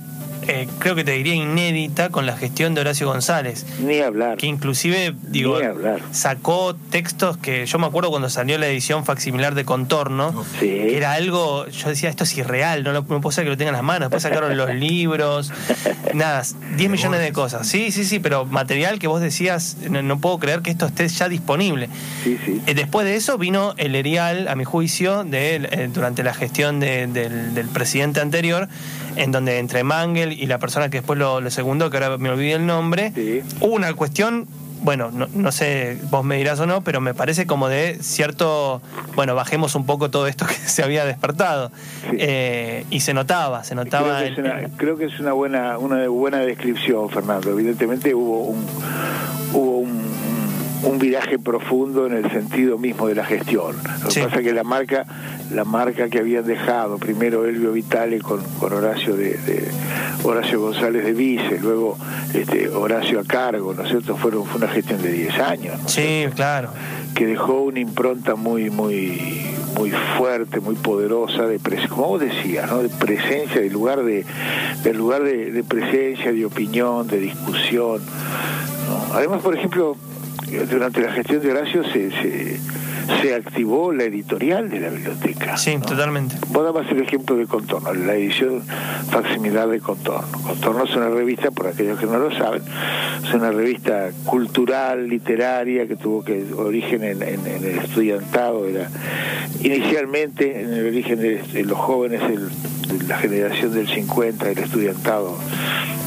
eh, 0.49 0.69
creo 0.79 0.95
que 0.95 1.05
te 1.05 1.13
diría 1.13 1.35
inédita 1.35 2.11
con 2.11 2.27
la 2.27 2.37
gestión 2.37 2.75
de 2.75 2.81
Horacio 2.81 3.07
González. 3.07 3.67
Ni 3.81 4.01
hablar. 4.01 4.37
Que 4.37 4.47
inclusive, 4.47 5.15
digo, 5.23 5.59
sacó 6.13 6.75
textos 6.91 7.37
que 7.37 7.67
yo 7.67 7.79
me 7.79 7.87
acuerdo 7.87 8.11
cuando 8.11 8.31
salió 8.31 8.59
la 8.59 8.67
edición 8.67 9.05
facsimilar 9.05 9.55
de 9.55 9.65
Contorno, 9.65 10.45
era 10.61 11.13
algo, 11.13 11.67
yo 11.69 11.89
decía, 11.89 12.11
esto 12.11 12.25
es 12.25 12.37
irreal, 12.37 12.85
no, 12.85 12.93
no 12.93 13.05
puedo 13.05 13.31
ser 13.31 13.45
que 13.45 13.51
lo 13.51 13.57
tengan 13.57 13.75
en 13.75 13.79
las 13.79 13.85
manos, 13.85 14.11
después 14.11 14.23
sacaron 14.35 14.57
los 14.57 14.75
libros, 14.75 15.53
nada, 16.15 16.43
10 16.77 16.91
millones 16.91 17.21
de 17.21 17.33
cosas. 17.33 17.67
Sí, 17.67 17.91
sí, 17.93 18.05
sí, 18.05 18.19
pero 18.19 18.45
material 18.45 18.99
que 18.99 19.07
vos 19.07 19.21
decías, 19.21 19.77
no, 19.89 20.19
puedo 20.19 20.39
creer 20.39 20.61
que 20.61 20.71
esto 20.71 20.87
esté 20.87 21.09
ya 21.09 21.29
disponible. 21.29 21.89
Sí, 22.23 22.39
sí. 22.45 22.63
Eh, 22.67 22.75
después 22.75 23.07
de 23.07 23.17
eso 23.17 23.39
vino 23.39 23.75
el 23.77 23.95
erial, 23.95 24.49
a 24.49 24.55
mi 24.55 24.65
juicio, 24.65 25.25
de, 25.25 25.57
eh, 25.57 25.91
durante 25.93 26.23
la 26.23 26.35
gestión 26.35 26.81
del, 26.81 27.13
del 27.13 27.69
presidente 27.73 28.21
anterior, 28.21 28.69
en 29.17 29.33
donde 29.33 29.59
entre 29.59 29.85
Mangel 29.85 30.33
y 30.33 30.47
la 30.47 30.59
persona 30.59 30.91
que 30.91 30.99
después 30.99 31.19
lo, 31.19 31.51
segundó, 31.51 31.91
que 31.91 31.99
ahora 31.99 32.19
me 32.19 32.31
olvidé 32.31 32.55
el 32.55 32.67
nombre, 32.67 33.13
hubo 33.61 33.75
una 33.75 33.93
cuestión 33.95 34.47
bueno, 34.85 35.11
no, 35.11 35.51
sé, 35.51 35.99
vos 36.11 36.27
me 36.27 36.37
dirás 36.37 36.61
o 36.61 36.67
no, 36.67 36.83
pero 36.83 37.01
me 37.01 37.15
parece 37.15 37.47
como 37.47 37.71
de 37.71 37.97
cierto, 38.03 38.83
bueno, 39.17 39.35
bajemos 39.35 39.75
un 39.77 39.87
poco 39.87 40.11
todo 40.11 40.27
esto 40.27 40.45
que 40.47 40.53
se 40.53 40.83
había 40.83 41.07
despertado. 41.07 41.73
Eh, 42.13 42.85
y 42.91 43.01
se 43.01 43.15
notaba, 43.15 43.65
se 43.65 43.75
notaba. 43.75 44.21
Creo 44.77 44.99
que 44.99 45.07
es 45.07 45.19
una, 45.19 45.33
buena, 45.33 45.79
una 45.79 46.07
buena 46.09 46.41
descripción, 46.41 47.09
Fernando. 47.09 47.51
Evidentemente 47.51 48.15
hubo 48.15 48.41
un, 48.43 48.67
un, 50.85 50.99
viraje 50.99 51.39
profundo 51.39 52.07
en 52.07 52.13
el 52.13 52.31
sentido 52.31 52.79
mismo 52.79 53.09
de 53.09 53.15
la 53.15 53.25
gestión. 53.25 53.77
Lo 54.03 54.09
que 54.09 54.23
pasa 54.23 54.37
es 54.39 54.43
que 54.43 54.53
la 54.53 54.65
marca, 54.65 55.07
la 55.53 55.65
marca 55.65 56.09
que 56.09 56.19
habían 56.19 56.47
dejado, 56.47 56.99
primero 56.99 57.45
Elvio 57.45 57.73
Vitale 57.73 58.21
con, 58.21 58.43
con 58.59 58.73
Horacio 58.73 59.17
de, 59.17 59.69
Horacio 60.23 60.61
González 60.61 61.05
de 61.05 61.13
Vice, 61.13 61.59
luego 61.61 61.99
este, 62.33 62.69
Horacio 62.69 63.21
a 63.21 63.25
cargo, 63.25 63.75
¿no 63.75 63.83
es 63.83 63.91
cierto? 63.91 64.17
Fueron, 64.17 64.47
fue 64.47 64.59
una 64.59 64.69
gestión 64.69 65.03
de 65.03 65.13
10 65.13 65.39
años. 65.41 65.81
sí, 65.87 66.27
claro. 66.35 66.71
Que 67.15 67.27
dejó 67.27 67.61
una 67.63 67.79
impronta 67.79 68.35
muy, 68.35 68.71
muy 68.71 69.55
muy 69.75 69.91
fuerte, 70.17 70.61
muy 70.61 70.77
poderosa 70.77 71.47
de 71.47 71.59
como 71.89 72.09
vos 72.09 72.21
decías, 72.21 72.71
¿no? 72.71 72.83
de 72.83 72.89
presencia, 72.89 73.61
del 73.61 73.73
lugar 73.73 74.05
de, 74.05 74.25
del 74.83 74.97
lugar 74.97 75.23
de, 75.25 75.65
presencia, 75.65 76.33
de 76.33 76.45
opinión, 76.45 77.07
de 77.09 77.19
discusión. 77.19 78.01
Además, 79.13 79.43
por 79.43 79.57
ejemplo, 79.57 79.97
durante 80.71 81.01
la 81.01 81.13
gestión 81.13 81.43
de 81.43 81.51
Horacio 81.51 81.85
se, 81.85 82.11
se, 82.11 82.59
se 83.21 83.35
activó 83.35 83.93
la 83.93 84.05
editorial 84.05 84.71
de 84.71 84.81
la 84.81 84.89
biblioteca. 84.89 85.57
Sí, 85.57 85.77
totalmente. 85.79 86.37
Vos 86.49 86.65
dabas 86.65 86.91
el 86.91 87.03
ejemplo 87.03 87.37
de 87.37 87.47
Contorno, 87.47 87.93
la 87.93 88.15
edición 88.15 88.63
facsimilar 89.11 89.69
de 89.69 89.81
Contorno. 89.81 90.41
Contorno 90.43 90.85
es 90.85 90.97
una 90.97 91.09
revista, 91.09 91.51
por 91.51 91.67
aquellos 91.67 91.99
que 91.99 92.07
no 92.07 92.19
lo 92.19 92.35
saben, 92.37 92.63
es 93.23 93.35
una 93.35 93.51
revista 93.51 94.11
cultural, 94.25 95.09
literaria, 95.09 95.87
que 95.87 95.97
tuvo 95.97 96.25
que 96.25 96.45
origen 96.57 97.05
en, 97.05 97.23
el 97.23 97.65
estudiantado, 97.79 98.67
era 98.67 98.89
inicialmente 99.61 100.61
en 100.61 100.73
el 100.73 100.87
origen 100.87 101.21
de, 101.21 101.65
los 101.65 101.79
jóvenes 101.79 102.21
de 102.21 103.09
la 103.09 103.19
generación 103.19 103.73
del 103.73 103.89
50, 103.89 104.51
el 104.51 104.59
estudiantado 104.59 105.37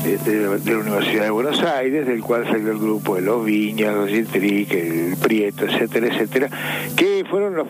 de, 0.03 0.59
la 0.65 0.77
Universidad 0.77 1.23
de 1.23 1.29
Buenos 1.29 1.61
Aires, 1.61 2.07
del 2.07 2.21
cual 2.21 2.45
salió 2.45 2.71
el 2.71 2.77
grupo 2.77 3.15
de 3.15 3.21
los 3.21 3.43
Viñas, 3.43 3.95
los 3.95 4.09
Giltric, 4.09 4.71
el 4.73 5.17
Prieto, 5.17 5.65
etcétera, 5.65 6.07
etcétera, 6.07 6.49
que 6.95 7.25
fueron 7.29 7.55
los, 7.55 7.67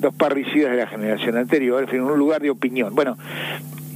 dos 0.00 0.14
parricidas 0.14 0.72
de 0.72 0.78
la 0.78 0.86
generación 0.86 1.36
anterior, 1.36 1.86
en 1.92 2.02
un 2.02 2.18
lugar 2.18 2.42
de 2.42 2.50
opinión. 2.50 2.94
Bueno, 2.94 3.16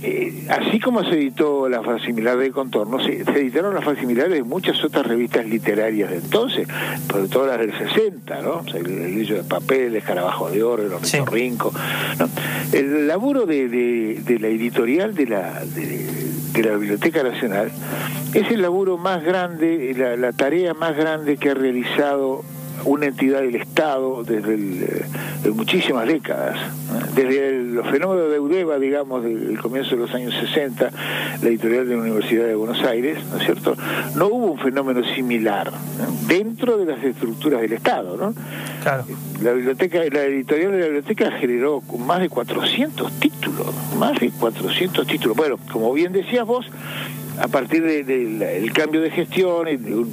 eh, 0.03 0.47
así 0.49 0.81
como 0.81 1.05
se 1.05 1.11
editó 1.11 1.69
la 1.69 1.83
facsimilidad 1.83 2.39
de 2.39 2.51
Contorno, 2.53 2.99
se, 3.05 3.21
editaron 3.21 3.75
las 3.75 3.85
facsimilades 3.85 4.33
de 4.33 4.43
muchas 4.43 4.83
otras 4.83 5.07
revistas 5.07 5.45
literarias 5.47 6.11
de 6.11 6.17
entonces, 6.17 6.67
sobre 7.11 7.29
todo 7.29 7.47
las 7.47 7.59
del 7.59 7.77
60, 7.77 8.41
¿no? 8.41 8.63
el, 8.75 8.85
Grillo 8.85 9.37
de 9.37 9.45
Papel, 9.45 9.83
el 9.83 9.97
Escarabajo 9.97 10.51
de 10.51 10.63
Oro, 10.63 10.85
el 10.85 10.93
Hornito 10.93 11.27
Rinco. 11.27 11.73
El 12.73 13.09
laburo 13.09 13.45
de, 13.45 14.23
la 14.41 14.49
editorial 14.49 15.15
de 15.15 15.27
la, 15.27 15.65
de, 15.65 16.30
la 16.63 16.77
Biblioteca 16.77 17.23
Nacional 17.23 17.71
es 18.35 18.51
el 18.51 18.63
laburo 18.63 18.97
más 18.97 19.23
grande, 19.23 19.95
la, 19.97 20.17
la 20.17 20.33
tarea 20.33 20.75
más 20.75 20.97
grande 20.97 21.37
que 21.37 21.51
ha 21.51 21.55
realizado 21.55 22.45
una 22.85 23.07
entidad 23.07 23.41
del 23.41 23.57
Estado 23.57 24.25
desde 24.25 24.55
eh, 24.55 25.51
muchísimas 25.53 26.07
décadas. 26.07 26.59
Desde 27.15 27.63
los 27.63 27.89
fenómenos 27.89 28.31
de 28.31 28.37
Eudeva, 28.37 28.79
digamos, 28.79 29.23
del 29.23 29.59
comienzo 29.61 29.91
de 29.91 30.03
los 30.03 30.15
años 30.15 30.35
60, 30.35 30.91
la 31.43 31.49
editorial 31.49 31.89
de 31.89 31.97
la 31.97 32.03
Universidad 32.03 32.47
de 32.47 32.55
Buenos 32.55 32.83
Aires, 32.85 33.19
¿no 33.31 33.39
es 33.39 33.45
cierto? 33.45 33.77
No 34.15 34.27
hubo 34.29 34.53
un 34.53 34.59
fenómeno 34.59 35.03
similar 35.15 35.71
dentro 36.27 36.79
de 36.79 36.87
las 36.87 37.03
estructuras 37.03 37.61
del 37.61 37.73
Estado, 37.73 38.17
¿no? 38.17 38.35
Claro. 38.83 39.05
La 39.43 39.53
biblioteca, 39.53 39.99
la 40.11 40.23
editorial 40.25 40.73
de 40.73 40.79
la 40.79 40.85
biblioteca 40.87 41.31
generó 41.33 41.83
más 41.99 42.21
de 42.21 42.29
400 42.29 43.13
títulos, 43.21 43.75
más 43.99 44.19
de 44.21 44.31
400 44.31 45.07
títulos. 45.07 45.37
Bueno, 45.37 45.59
como 45.73 45.93
bien 45.93 46.13
decías 46.13 46.47
vos, 46.47 46.67
a 47.41 47.49
partir 47.49 47.83
del 47.83 48.73
cambio 48.73 49.01
de 49.01 49.11
gestión 49.11 49.69
y 49.69 49.77
de 49.77 49.95
un 49.95 50.13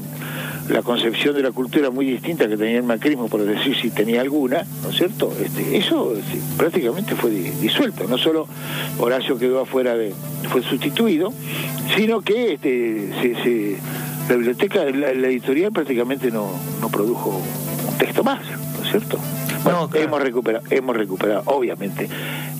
la 0.70 0.82
concepción 0.82 1.36
de 1.36 1.44
la 1.44 1.52
cultura 1.52 1.90
muy 1.90 2.06
distinta 2.06 2.48
que 2.48 2.58
tenía 2.58 2.78
el 2.78 2.84
macrismo, 2.84 3.28
por 3.28 3.44
decir 3.44 3.76
si 3.76 3.90
tenía 3.90 4.22
alguna, 4.22 4.64
¿no 4.84 4.90
es 4.90 4.98
cierto? 4.98 5.32
Este, 5.42 5.78
eso 5.78 6.14
prácticamente 6.58 7.16
fue 7.16 7.32
disuelto, 7.32 8.06
no 8.08 8.18
solo 8.18 8.48
Horacio 9.00 9.38
quedó 9.38 9.62
afuera 9.62 9.96
de, 9.96 10.14
fue 10.50 10.62
sustituido, 10.64 11.32
sino 11.96 12.22
que 12.22 12.54
este, 12.54 13.12
se, 13.44 13.78
la 14.30 14.36
biblioteca, 14.36 14.84
la, 14.86 15.10
editorial 15.12 15.72
prácticamente 15.72 16.32
no, 16.32 16.50
no 16.82 16.90
produjo 16.90 17.42
un 17.90 17.98
texto 17.98 18.24
más, 18.24 18.42
¿no 18.78 18.84
es 18.84 18.92
cierto? 18.92 19.18
Hemos 19.94 20.22
recuperado, 20.22 20.64
hemos 20.70 20.96
recuperado, 20.96 21.44
obviamente, 21.46 22.10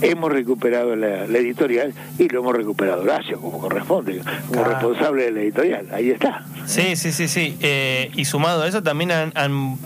hemos 0.02 0.32
recuperado 0.32 0.96
la, 0.96 1.26
editorial 1.26 1.94
y 2.18 2.28
lo 2.30 2.40
hemos 2.40 2.56
recuperado 2.56 3.02
Horacio, 3.02 3.40
como 3.40 3.60
corresponde, 3.60 4.22
como 4.48 4.64
responsable 4.64 5.26
de 5.26 5.32
la 5.32 5.42
editorial. 5.42 5.88
Ahí 5.94 6.12
está. 6.12 6.46
Sí, 6.66 6.96
sí, 6.96 7.12
sí, 7.12 7.28
sí. 7.28 7.58
Eh, 7.62 8.12
y 8.16 8.26
sumado 8.26 8.64
a 8.64 8.68
eso, 8.68 8.84
también 8.84 9.12
han, 9.12 9.78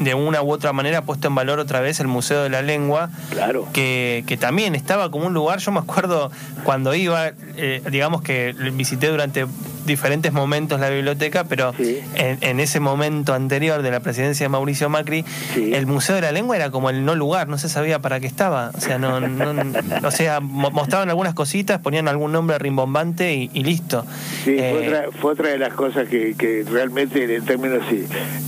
de 0.00 0.14
una 0.14 0.42
u 0.42 0.50
otra 0.50 0.72
manera 0.72 1.02
puesto 1.02 1.28
en 1.28 1.34
valor 1.34 1.58
otra 1.58 1.80
vez 1.80 2.00
el 2.00 2.08
Museo 2.08 2.42
de 2.42 2.48
la 2.48 2.62
Lengua. 2.62 3.10
Claro. 3.30 3.66
Que, 3.72 4.24
que 4.26 4.36
también 4.36 4.74
estaba 4.74 5.10
como 5.10 5.26
un 5.26 5.34
lugar, 5.34 5.58
yo 5.60 5.72
me 5.72 5.80
acuerdo 5.80 6.30
cuando 6.64 6.94
iba, 6.94 7.32
eh, 7.56 7.82
digamos 7.90 8.22
que 8.22 8.54
visité 8.72 9.08
durante 9.08 9.46
diferentes 9.88 10.32
momentos 10.32 10.78
la 10.78 10.90
biblioteca, 10.90 11.44
pero 11.44 11.74
en, 12.14 12.60
ese 12.60 12.78
momento 12.78 13.34
anterior 13.34 13.82
de 13.82 13.90
la 13.90 14.00
presidencia 14.00 14.44
de 14.44 14.48
Mauricio 14.48 14.88
Macri, 14.88 15.24
el 15.56 15.86
Museo 15.86 16.14
de 16.14 16.20
la 16.20 16.30
Lengua 16.30 16.54
era 16.54 16.70
como 16.70 16.90
el 16.90 17.04
no 17.04 17.16
lugar, 17.16 17.48
no 17.48 17.58
se 17.58 17.68
sabía 17.68 17.98
para 17.98 18.20
qué 18.20 18.26
estaba. 18.26 18.70
O 18.76 18.80
sea, 18.80 18.98
no, 18.98 19.18
o 20.04 20.10
sea 20.12 20.38
mostraban 20.40 21.08
algunas 21.08 21.34
cositas, 21.34 21.80
ponían 21.80 22.06
algún 22.06 22.30
nombre 22.30 22.58
rimbombante 22.58 23.34
y, 23.34 23.48
listo. 23.64 24.06
Sí, 24.44 24.56
eh, 24.58 25.08
fue, 25.20 25.32
otra, 25.32 25.48
de 25.48 25.58
las 25.58 25.74
cosas 25.74 26.08
que, 26.08 26.34
que 26.36 26.64
realmente 26.70 27.34
en 27.34 27.44
términos, 27.44 27.82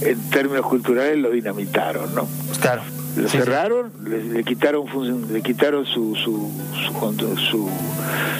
en 0.03 0.31
términos 0.31 0.67
culturales 0.67 1.19
lo 1.19 1.31
dinamitaron, 1.31 2.15
¿no? 2.15 2.29
Claro 2.61 3.00
lo 3.17 3.29
cerraron, 3.29 3.93
Le, 4.05 4.45
quitaron 4.45 4.87
le 5.33 5.43
quitaron 5.43 5.87
su 5.87 6.15
su, 6.15 6.51
su, 7.37 7.69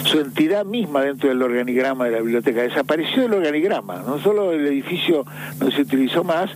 su, 0.03 0.19
entidad 0.19 0.65
misma 0.65 1.01
dentro 1.01 1.29
del 1.29 1.41
organigrama 1.41 2.05
de 2.05 2.11
la 2.11 2.19
biblioteca. 2.19 2.61
Desapareció 2.61 3.25
el 3.25 3.33
organigrama, 3.33 4.03
no 4.05 4.19
solo 4.19 4.51
el 4.51 4.65
edificio 4.67 5.25
no 5.59 5.71
se 5.71 5.81
utilizó 5.81 6.23
más, 6.23 6.51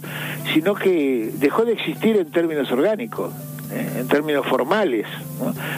sino 0.54 0.76
que 0.76 1.32
dejó 1.36 1.66
de 1.66 1.74
existir 1.74 2.18
en 2.18 2.32
términos 2.32 2.72
orgánicos. 2.72 3.34
Eh, 3.72 4.00
en 4.00 4.08
términos 4.08 4.46
formales. 4.46 5.08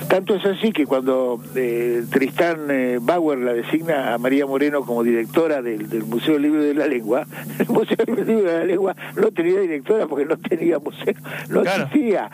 Tanto 0.09 0.35
es 0.35 0.45
así 0.45 0.71
que 0.71 0.85
cuando 0.85 1.41
eh, 1.55 2.03
Tristán 2.11 2.69
eh, 2.69 2.99
Bauer 3.01 3.39
la 3.39 3.53
designa 3.53 4.13
a 4.13 4.17
María 4.17 4.45
Moreno 4.45 4.81
como 4.81 5.03
directora 5.03 5.61
del, 5.61 5.87
Museo 6.05 6.33
del 6.33 6.43
Libro 6.43 6.63
de 6.63 6.73
la 6.73 6.87
Lengua, 6.87 7.25
el 7.59 7.67
Museo 7.69 7.97
del 8.05 8.25
Libro 8.25 8.51
de 8.51 8.57
la 8.59 8.65
Lengua 8.65 8.95
no 9.15 9.31
tenía 9.31 9.59
directora 9.61 10.07
porque 10.07 10.25
no 10.25 10.37
tenía 10.37 10.79
museo, 10.79 11.13
no 11.49 11.61
existía. 11.61 12.29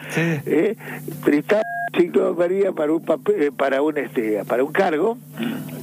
Tristán 1.23 1.61
designó 1.93 2.27
a 2.27 2.33
María 2.33 2.71
para 2.71 2.91
un 2.91 3.03
para 3.55 3.81
un 3.81 3.97
este 3.97 4.43
para 4.45 4.63
un 4.63 4.73
cargo 4.73 5.17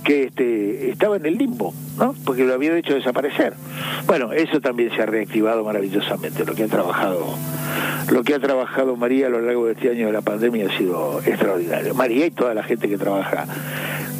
que 0.04 0.24
este 0.24 0.90
estaba 0.90 1.16
en 1.16 1.26
el 1.26 1.38
limbo, 1.38 1.72
¿no? 1.98 2.14
Porque 2.24 2.44
lo 2.44 2.54
había 2.54 2.76
hecho 2.76 2.94
desaparecer. 2.94 3.54
Bueno, 4.06 4.32
eso 4.32 4.60
también 4.60 4.90
se 4.94 5.02
ha 5.02 5.06
reactivado 5.06 5.64
maravillosamente, 5.64 6.44
lo 6.44 6.54
que 6.54 6.64
ha 6.64 6.68
trabajado 6.68 7.36
lo 8.10 8.24
que 8.24 8.34
ha 8.34 8.40
trabajado 8.40 8.96
María 8.96 9.26
a 9.26 9.30
lo 9.30 9.40
largo 9.40 9.66
de 9.66 9.72
este 9.72 9.90
año 9.90 10.06
de 10.06 10.12
la 10.12 10.22
pandemia 10.22 10.66
ha 10.66 10.76
sido 10.76 11.20
extraordinario. 11.24 11.94
María 11.94 12.26
y 12.26 12.30
toda 12.30 12.54
la 12.54 12.62
gente 12.62 12.88
que 12.88 12.98
trabaja 12.98 13.46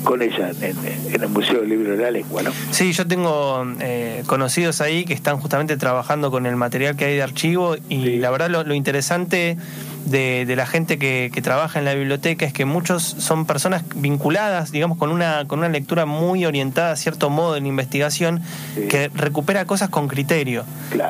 con 0.05 0.23
ella 0.23 0.51
en, 0.61 1.23
el 1.23 1.29
Museo 1.29 1.61
del 1.61 1.71
Libro 1.71 1.97
de 1.97 2.03
la 2.03 2.11
Lengua, 2.11 2.43
¿no? 2.43 2.53
Sí, 2.71 2.93
yo 2.93 3.07
tengo 3.07 3.67
eh, 3.81 4.23
conocidos 4.27 4.81
ahí 4.81 5.05
que 5.05 5.13
están 5.13 5.39
justamente 5.39 5.77
trabajando 5.77 6.31
con 6.31 6.47
el 6.47 6.57
material 6.57 6.97
que 6.97 7.07
hay 7.07 7.17
de 7.17 7.23
archivo 7.23 7.77
y 7.89 8.17
la 8.17 8.31
verdad 8.31 8.49
lo, 8.49 8.63
lo 8.65 8.75
interesante 8.75 9.57
de, 10.07 10.55
la 10.57 10.67
gente 10.67 10.99
que, 10.99 11.31
trabaja 11.43 11.79
en 11.79 11.85
la 11.85 11.95
biblioteca 11.95 12.45
es 12.45 12.53
que 12.53 12.65
muchos 12.65 13.03
son 13.03 13.47
personas 13.47 13.83
vinculadas, 13.97 14.73
digamos, 14.73 14.99
con 14.99 15.11
una, 15.11 15.47
con 15.47 15.61
una 15.61 15.69
lectura 15.69 16.05
muy 16.05 16.45
orientada 16.45 16.93
a 16.93 16.97
cierto 16.97 17.31
modo 17.31 17.57
en 17.57 17.67
investigación, 17.67 18.43
que 18.89 19.11
recupera 19.15 19.65
cosas 19.65 19.89
con 19.89 20.09
criterio. 20.09 20.65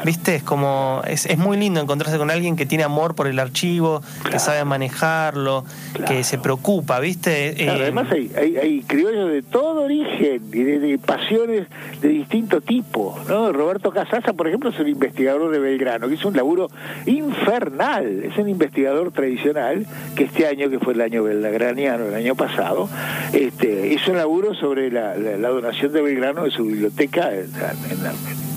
¿Viste? 0.05 0.37
Es 0.37 0.43
como, 0.43 1.03
es, 1.07 1.27
es, 1.27 1.39
muy 1.39 1.57
lindo 1.57 1.81
encontrarse 1.81 2.19
con 2.19 2.31
alguien 2.31 2.57
que 2.57 2.67
tiene 2.67 2.85
amor 2.85 3.15
por 3.15 3.27
el 3.27 3.39
archivo, 3.39 4.03
que 4.31 4.39
sabe 4.39 4.65
manejarlo, 4.65 5.65
que 6.07 6.23
se 6.23 6.39
preocupa, 6.39 7.01
¿viste? 7.01 7.65
Eh, 7.65 7.69
además 7.69 8.07
hay, 8.13 8.31
hay, 8.37 8.83
criollos 8.83 9.31
de 9.31 9.43
todo 9.43 9.83
origen 9.83 10.43
y 10.53 10.63
de, 10.63 10.99
pasiones 10.99 11.67
de 12.01 12.09
distinto 12.09 12.61
tipo, 12.61 13.19
¿no? 13.29 13.53
Roberto 13.53 13.91
Casaza, 13.91 14.33
por 14.33 14.47
ejemplo, 14.47 14.71
es 14.71 14.79
un 14.79 14.89
investigador 14.89 15.51
de 15.51 15.59
Belgrano, 15.59 16.09
que 16.09 16.15
hizo 16.15 16.29
un 16.29 16.37
laburo 16.37 16.69
infernal, 17.07 18.25
es 18.25 18.37
un 18.37 18.49
investigador 18.49 18.80
tradicional, 19.13 19.87
que 20.15 20.25
este 20.25 20.47
año, 20.47 20.71
que 20.71 20.79
fue 20.79 20.95
el 20.95 21.01
año 21.01 21.23
belgraniano, 21.23 22.07
el 22.07 22.15
año 22.15 22.35
pasado, 22.35 22.89
este, 23.33 23.89
hizo 23.89 24.13
un 24.13 24.19
laburo 24.19 24.55
sobre 24.55 24.91
la, 24.91 25.15
donación 25.15 25.93
de 25.93 26.03
Belgrano 26.03 26.45
de 26.45 26.51
su 26.51 26.65
biblioteca 26.65 27.33
en, 27.35 27.51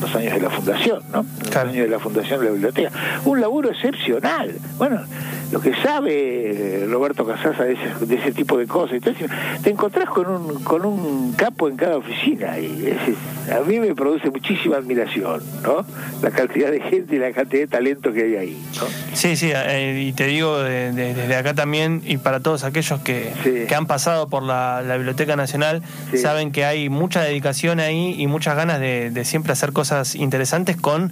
los 0.01 0.15
años 0.15 0.33
de 0.33 0.41
la 0.41 0.49
fundación, 0.49 1.03
¿no? 1.11 1.19
En 1.21 1.45
los 1.45 1.55
años 1.55 1.75
de 1.75 1.87
la 1.87 1.99
fundación 1.99 2.39
de 2.39 2.45
la 2.45 2.51
biblioteca. 2.51 2.91
Un 3.25 3.41
laburo 3.41 3.69
excepcional. 3.69 4.53
Bueno, 4.77 5.01
lo 5.53 5.61
que 5.61 5.71
sabe 5.75 6.87
Roberto 6.89 7.27
Casasa 7.27 7.63
de 7.63 7.73
ese, 7.73 8.05
de 8.07 8.15
ese 8.15 8.31
tipo 8.31 8.57
de 8.57 8.65
cosas. 8.65 8.95
Entonces 8.95 9.29
te 9.61 9.69
encontrás 9.69 10.09
con 10.09 10.27
un, 10.27 10.63
con 10.63 10.83
un 10.83 11.33
capo 11.33 11.67
en 11.67 11.77
cada 11.77 11.97
oficina 11.97 12.57
y 12.57 12.91
a 13.51 13.59
mí 13.59 13.79
me 13.79 13.93
produce 13.93 14.31
muchísima 14.31 14.77
admiración, 14.77 15.43
¿no? 15.61 15.85
La 16.23 16.31
cantidad 16.31 16.71
de 16.71 16.81
gente 16.81 17.17
y 17.17 17.19
la 17.19 17.31
cantidad 17.33 17.61
de 17.61 17.67
talento 17.67 18.11
que 18.11 18.23
hay 18.23 18.35
ahí. 18.35 18.65
¿no? 18.77 18.87
Sí, 19.13 19.35
sí, 19.35 19.51
eh, 19.53 20.05
y 20.07 20.13
te 20.13 20.25
digo 20.25 20.57
desde 20.57 21.35
acá 21.35 21.53
también 21.53 22.01
y 22.03 22.17
para 22.17 22.39
todos 22.39 22.63
aquellos 22.63 23.01
que, 23.01 23.31
que 23.43 23.75
han 23.75 23.85
pasado 23.85 24.27
por 24.29 24.41
la, 24.41 24.81
Biblioteca 24.95 25.35
Nacional, 25.35 25.83
saben 26.15 26.51
que 26.51 26.65
hay 26.65 26.89
mucha 26.89 27.21
dedicación 27.21 27.79
ahí 27.79 28.15
y 28.17 28.25
muchas 28.25 28.55
ganas 28.55 28.79
de, 28.79 29.11
de 29.11 29.23
siempre 29.23 29.53
hacer 29.53 29.71
cosas 29.71 30.15
interesantes 30.15 30.77
con 30.77 31.11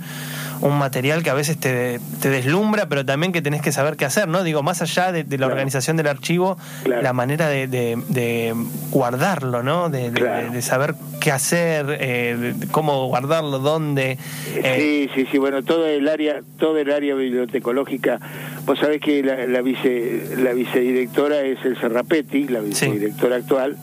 un 0.62 0.77
material 0.77 1.24
que 1.24 1.30
a 1.30 1.34
veces 1.34 1.60
te, 1.60 2.00
te, 2.22 2.30
deslumbra, 2.30 2.88
pero 2.88 3.06
también 3.06 3.32
que 3.32 3.41
tenés 3.41 3.62
que 3.62 3.72
saber 3.72 3.98
qué 3.98 4.06
hacer, 4.06 4.27
¿no? 4.27 4.44
Digo, 4.44 4.63
más 4.63 4.82
allá 4.82 5.12
de, 5.12 5.38
la 5.38 5.48
organización 5.48 5.98
del 5.98 6.08
archivo, 6.08 6.58
la 6.86 7.13
manera 7.13 7.48
de, 7.48 7.68
de, 7.68 8.56
guardarlo, 8.91 9.63
¿no? 9.63 9.89
De, 9.89 10.62
saber 10.62 10.96
qué 11.20 11.32
hacer, 11.32 11.98
eh, 12.00 12.53
cómo 12.72 13.08
guardarlo, 13.08 13.60
dónde. 13.60 14.18
Eh. 14.56 15.10
Sí, 15.10 15.10
sí, 15.15 15.27
sí, 15.32 15.38
bueno, 15.38 15.63
todo 15.63 15.88
el 15.88 16.08
área, 16.08 16.41
todo 16.60 16.77
el 16.77 16.91
área 16.91 17.15
bibliotecológica, 17.15 18.20
vos 18.65 18.80
sabés 18.80 19.01
que 19.01 19.24
la, 19.24 19.46
la, 19.48 19.62
vice, 19.62 20.36
la 20.38 20.53
vicedirectora 20.53 21.41
es 21.41 21.63
el 21.65 21.77
Serrapetti, 21.77 22.48
la 22.48 22.62
vicedirectora 22.62 23.38
actual, 23.38 23.77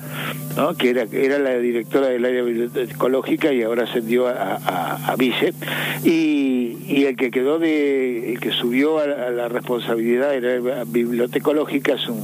¿no? 0.57 0.75
que 0.75 0.91
era, 0.91 1.05
era 1.13 1.39
la 1.39 1.59
directora 1.59 2.09
del 2.09 2.25
área 2.25 2.43
bibliotecológica 2.43 3.53
y 3.53 3.63
ahora 3.63 3.85
ascendió 3.85 4.27
a, 4.29 4.57
a, 4.65 5.13
a 5.13 5.17
vice. 5.17 5.53
Y 6.05 6.49
y, 6.89 7.05
el 7.05 7.17
que 7.17 7.31
quedó 7.31 7.59
de, 7.59 8.33
el 8.33 8.41
que 8.41 8.51
subió 8.51 8.99
a, 8.99 9.07
la 9.07 9.49
responsabilidad 9.49 10.31
de 10.31 10.61
la 10.61 10.85
bibliotecológica 10.85 11.95
es 11.95 12.09
un, 12.09 12.23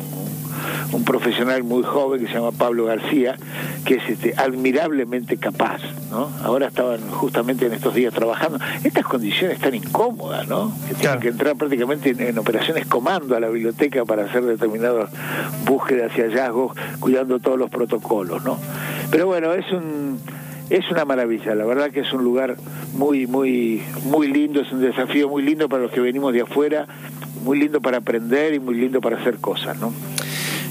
un 0.95 1.05
profesional 1.05 1.65
muy 1.65 1.83
joven 1.83 2.21
que 2.21 2.29
se 2.29 2.35
llama 2.35 2.53
Pablo 2.53 2.85
García, 2.85 3.37
que 3.85 3.97
es 3.97 4.09
este, 4.09 4.35
admirablemente 4.37 5.37
capaz, 5.37 5.81
¿no? 6.11 6.31
Ahora 6.43 6.69
estaban 6.69 7.01
justamente 7.11 7.67
en 7.67 7.73
estos 7.73 7.95
días 7.95 8.15
trabajando. 8.15 8.59
Estas 8.85 9.05
condiciones 9.05 9.59
tan 9.59 9.75
incómodas, 9.75 10.47
¿no? 10.47 10.73
Que 10.89 10.95
tienen 10.95 11.21
que 11.21 11.29
entrar 11.29 11.57
prácticamente 11.57 12.11
en, 12.11 12.39
operaciones 12.39 12.87
comando 12.87 13.37
a 13.37 13.41
la 13.41 13.49
biblioteca 13.49 14.05
para 14.05 14.25
hacer 14.25 14.45
determinadas 14.45 15.11
búsquedas 15.67 16.13
y 16.17 16.23
hallazgos, 16.23 16.77
cuidando 17.01 17.41
todos 17.41 17.59
los 17.59 17.71
protocolos, 17.71 18.45
¿no? 18.45 18.59
Pero 19.11 19.27
bueno, 19.27 19.53
es 19.53 19.71
un 19.73 20.21
es 20.71 20.91
una 20.91 21.05
maravilla, 21.05 21.55
la 21.55 21.67
verdad 21.67 21.91
que 21.91 22.01
es 22.01 22.13
un 22.15 22.25
lugar 22.25 22.57
muy, 22.95 23.27
muy, 23.27 23.83
muy 24.05 24.29
lindo, 24.29 24.63
es 24.63 24.73
un 24.73 24.81
desafío 24.81 25.29
muy 25.29 25.43
lindo 25.43 25.69
para 25.69 25.83
los 25.83 25.93
que 25.93 26.01
venimos 26.01 26.33
de 26.33 26.41
afuera, 26.41 26.87
muy 27.45 27.59
lindo 27.59 27.83
para 27.83 27.99
aprender 27.99 28.55
y 28.55 28.61
muy 28.61 28.75
lindo 28.77 29.03
para 29.03 29.19
hacer 29.19 29.37
cosas, 29.37 29.79
¿no? 29.79 29.93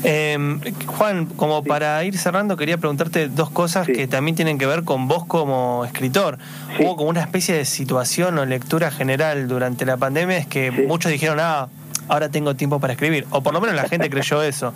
Eh, 0.04 0.38
Juan, 0.86 1.26
como 1.26 1.64
para 1.64 2.04
ir 2.04 2.18
cerrando, 2.18 2.58
quería 2.58 2.78
preguntarte 2.78 3.30
dos 3.30 3.50
cosas 3.50 3.88
que 3.88 4.08
también 4.08 4.36
tienen 4.36 4.58
que 4.58 4.66
ver 4.66 4.84
con 4.84 5.08
vos 5.08 5.26
como 5.26 5.86
escritor. 5.86 6.38
Hubo 6.80 6.98
como 6.98 7.10
una 7.10 7.22
especie 7.22 7.56
de 7.56 7.66
situación 7.66 8.38
o 8.38 8.46
lectura 8.46 8.92
general 8.92 9.48
durante 9.48 9.86
la 9.86 9.98
pandemia, 9.98 10.38
es 10.38 10.48
que 10.48 10.72
muchos 10.72 11.12
dijeron, 11.12 11.40
ah, 11.40 11.70
ahora 12.08 12.30
tengo 12.30 12.56
tiempo 12.56 12.80
para 12.80 12.94
escribir. 12.94 13.26
O 13.30 13.42
por 13.42 13.54
lo 13.54 13.62
menos 13.62 13.76
la 13.76 13.88
gente 13.88 14.10
creyó 14.10 14.42
eso. 14.42 14.74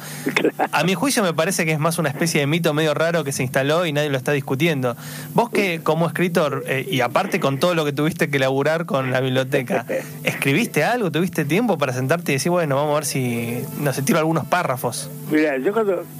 A 0.71 0.83
mi 0.83 0.93
juicio 0.93 1.23
me 1.23 1.33
parece 1.33 1.65
que 1.65 1.71
es 1.71 1.79
más 1.79 1.97
una 1.97 2.09
especie 2.09 2.41
de 2.41 2.47
mito 2.47 2.73
medio 2.73 2.93
raro 2.93 3.23
que 3.23 3.31
se 3.31 3.43
instaló 3.43 3.85
y 3.85 3.93
nadie 3.93 4.09
lo 4.09 4.17
está 4.17 4.31
discutiendo. 4.31 4.95
Vos 5.33 5.49
que 5.49 5.81
como 5.81 6.07
escritor, 6.07 6.63
eh, 6.67 6.85
y 6.89 7.01
aparte 7.01 7.39
con 7.39 7.59
todo 7.59 7.75
lo 7.75 7.85
que 7.85 7.93
tuviste 7.93 8.29
que 8.29 8.39
laburar 8.39 8.85
con 8.85 9.11
la 9.11 9.21
biblioteca, 9.21 9.85
¿escribiste 10.23 10.83
algo? 10.83 11.11
¿Tuviste 11.11 11.45
tiempo 11.45 11.77
para 11.77 11.93
sentarte 11.93 12.31
y 12.31 12.35
decir, 12.35 12.51
bueno, 12.51 12.75
vamos 12.75 12.91
a 12.91 12.95
ver 12.95 13.05
si 13.05 13.61
nos 13.79 13.95
sé, 13.95 14.03
algunos 14.17 14.45
párrafos? 14.45 15.09
Mira, 15.31 15.57
yo 15.57 15.73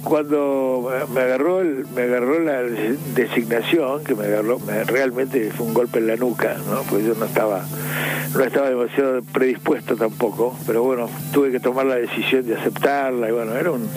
cuando, 0.04 0.90
me 1.14 1.20
agarró 1.20 1.62
me 1.94 2.02
agarró 2.02 2.38
la 2.40 2.62
designación, 3.14 4.04
que 4.04 4.14
me 4.14 4.26
agarró, 4.26 4.58
realmente 4.86 5.50
fue 5.50 5.66
un 5.66 5.74
golpe 5.74 5.98
en 5.98 6.06
la 6.06 6.16
nuca, 6.16 6.56
¿no? 6.68 6.82
Pues 6.82 7.04
yo 7.04 7.14
no 7.14 7.24
estaba, 7.24 7.64
no 8.34 8.44
estaba 8.44 8.68
demasiado 8.68 9.22
predispuesto 9.22 9.96
tampoco, 9.96 10.56
pero 10.66 10.82
bueno, 10.82 10.97
tuve 11.32 11.50
que 11.50 11.60
tomar 11.60 11.86
la 11.86 11.96
decisión 11.96 12.46
de 12.46 12.56
aceptarla 12.56 13.28
y 13.28 13.32
bueno, 13.32 13.54
era 13.54 13.70
un, 13.70 13.88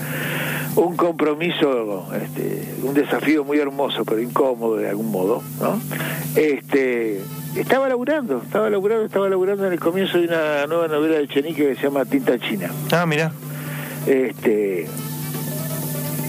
un 0.75 0.95
compromiso, 0.95 2.07
este, 2.13 2.75
un 2.83 2.93
desafío 2.93 3.43
muy 3.43 3.59
hermoso, 3.59 4.05
pero 4.05 4.19
incómodo 4.19 4.77
de 4.77 4.89
algún 4.89 5.11
modo, 5.11 5.41
¿no? 5.59 5.79
Este, 6.35 7.21
estaba 7.55 7.89
laburando, 7.89 8.41
estaba 8.43 8.69
laburando, 8.69 9.05
estaba 9.05 9.29
laburando 9.29 9.67
en 9.67 9.73
el 9.73 9.79
comienzo 9.79 10.17
de 10.17 10.27
una 10.27 10.67
nueva 10.67 10.87
novela 10.87 11.17
de 11.17 11.27
Chenique 11.27 11.67
que 11.67 11.75
se 11.75 11.83
llama 11.83 12.05
Tinta 12.05 12.39
China. 12.39 12.69
Ah, 12.91 13.05
mira. 13.05 13.31
Este, 14.07 14.87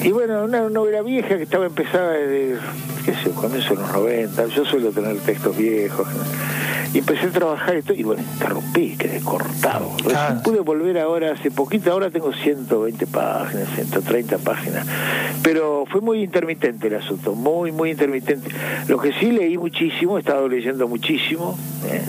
y 0.03 0.11
bueno, 0.11 0.45
una 0.45 0.69
novela 0.69 1.03
vieja 1.03 1.37
que 1.37 1.45
estaba 1.45 1.67
empezada 1.67 2.11
desde, 2.13 2.59
qué 3.05 3.15
sé, 3.15 3.31
comienzo 3.31 3.77
de 3.77 3.83
los 3.83 3.93
90, 3.93 4.47
yo 4.49 4.65
suelo 4.65 4.91
tener 4.91 5.17
textos 5.19 5.57
viejos. 5.57 6.09
Y 6.95 6.99
empecé 6.99 7.27
a 7.27 7.31
trabajar 7.31 7.77
esto, 7.77 7.95
y 7.95 8.03
bueno, 8.03 8.23
interrumpí, 8.23 8.97
quedé 8.97 9.21
cortado. 9.21 9.91
Pude 10.45 10.61
volver 10.61 10.99
ahora 10.99 11.33
hace 11.33 11.51
poquito, 11.51 11.91
ahora 11.91 12.11
tengo 12.11 12.33
120 12.33 13.07
páginas, 13.07 13.69
130 13.75 14.39
páginas. 14.39 14.87
Pero 15.43 15.85
fue 15.91 16.03
muy 16.03 16.23
intermitente 16.23 16.89
el 16.89 16.97
asunto, 16.97 17.35
muy, 17.35 17.73
muy 17.73 17.93
intermitente. 17.93 18.51
Lo 18.89 18.99
que 18.99 19.13
sí 19.15 19.33
leí 19.33 19.57
muchísimo, 19.57 20.19
he 20.19 20.21
estado 20.21 20.49
leyendo 20.49 20.87
muchísimo, 20.87 21.59
¿eh? 21.91 22.03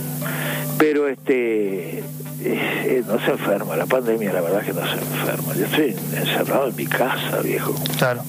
pero 0.78 1.08
este 1.08 2.00
eh, 2.43 3.04
no 3.08 3.19
se 3.19 3.32
enferma, 3.32 3.78
la 3.78 3.86
pandemia 3.86 4.34
la 4.34 4.41
verdad 4.41 4.63
que 4.63 4.74
no 4.74 4.86
se 4.86 4.96
enferma. 4.96 5.56
Yo 5.56 5.65
estoy 5.65 5.96
encerrado 6.17 6.67
en 6.67 6.76
mi 6.76 6.88
casa, 6.88 7.39
viejo. 7.41 7.74
Claro 7.98 8.24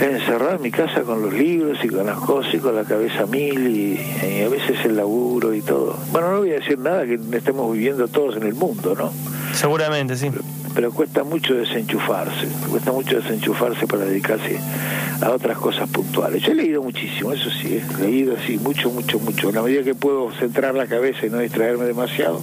encerrado 0.00 0.56
en 0.56 0.62
mi 0.62 0.70
casa 0.70 1.02
con 1.02 1.22
los 1.22 1.32
libros 1.32 1.78
y 1.82 1.88
con 1.88 2.06
las 2.06 2.18
cosas 2.18 2.54
y 2.54 2.58
con 2.58 2.74
la 2.74 2.84
cabeza 2.84 3.26
mil 3.26 3.68
y, 3.68 4.42
a 4.42 4.48
veces 4.48 4.84
el 4.84 4.96
laburo 4.96 5.54
y 5.54 5.62
todo. 5.62 5.96
Bueno, 6.12 6.32
no 6.32 6.38
voy 6.38 6.50
a 6.50 6.54
decir 6.54 6.78
nada 6.78 7.04
que 7.04 7.18
estemos 7.32 7.72
viviendo 7.72 8.08
todos 8.08 8.36
en 8.36 8.44
el 8.44 8.54
mundo, 8.54 8.94
¿no? 8.96 9.12
Seguramente, 9.54 10.16
sí. 10.16 10.30
Pero, 10.74 10.92
cuesta 10.92 11.22
mucho 11.22 11.54
desenchufarse, 11.54 12.48
cuesta 12.68 12.90
mucho 12.90 13.20
desenchufarse 13.20 13.86
para 13.86 14.04
dedicarse 14.04 14.58
a 15.22 15.30
otras 15.30 15.56
cosas 15.58 15.88
puntuales. 15.88 16.42
Yo 16.42 16.50
he 16.50 16.56
leído 16.56 16.82
muchísimo, 16.82 17.32
eso 17.32 17.48
sí, 17.50 17.78
he 17.78 18.02
leído 18.02 18.34
así, 18.36 18.58
mucho, 18.58 18.90
mucho, 18.90 19.20
mucho. 19.20 19.50
En 19.50 19.54
la 19.54 19.62
medida 19.62 19.84
que 19.84 19.94
puedo 19.94 20.32
centrar 20.32 20.74
la 20.74 20.88
cabeza 20.88 21.26
y 21.26 21.30
no 21.30 21.38
distraerme 21.38 21.84
demasiado, 21.84 22.42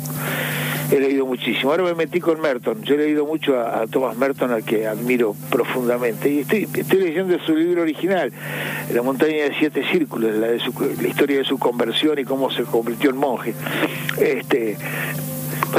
he 0.91 0.99
leído 0.99 1.25
muchísimo. 1.25 1.71
Ahora 1.71 1.84
me 1.84 1.93
metí 1.93 2.19
con 2.19 2.39
Merton. 2.41 2.84
Yo 2.84 2.95
he 2.95 2.97
leído 2.97 3.25
mucho 3.25 3.60
a, 3.60 3.88
Thomas 3.88 4.17
Merton, 4.17 4.51
al 4.51 4.63
que 4.63 4.88
admiro 4.88 5.36
profundamente. 5.49 6.30
Y 6.30 6.39
estoy, 6.39 6.67
estoy 6.73 6.99
leyendo 6.99 7.38
su 7.45 7.56
libro 7.56 7.82
original, 7.82 8.32
La 8.93 9.01
montaña 9.01 9.43
de 9.43 9.56
siete 9.58 9.84
círculos, 9.91 10.36
la, 10.36 10.47
de 10.47 10.60
su, 10.60 10.73
la 11.01 11.08
historia 11.08 11.38
de 11.38 11.45
su 11.45 11.58
conversión 11.58 12.19
y 12.19 12.25
cómo 12.25 12.51
se 12.51 12.63
convirtió 12.63 13.10
en 13.10 13.17
monje. 13.17 13.54
Este, 14.19 14.77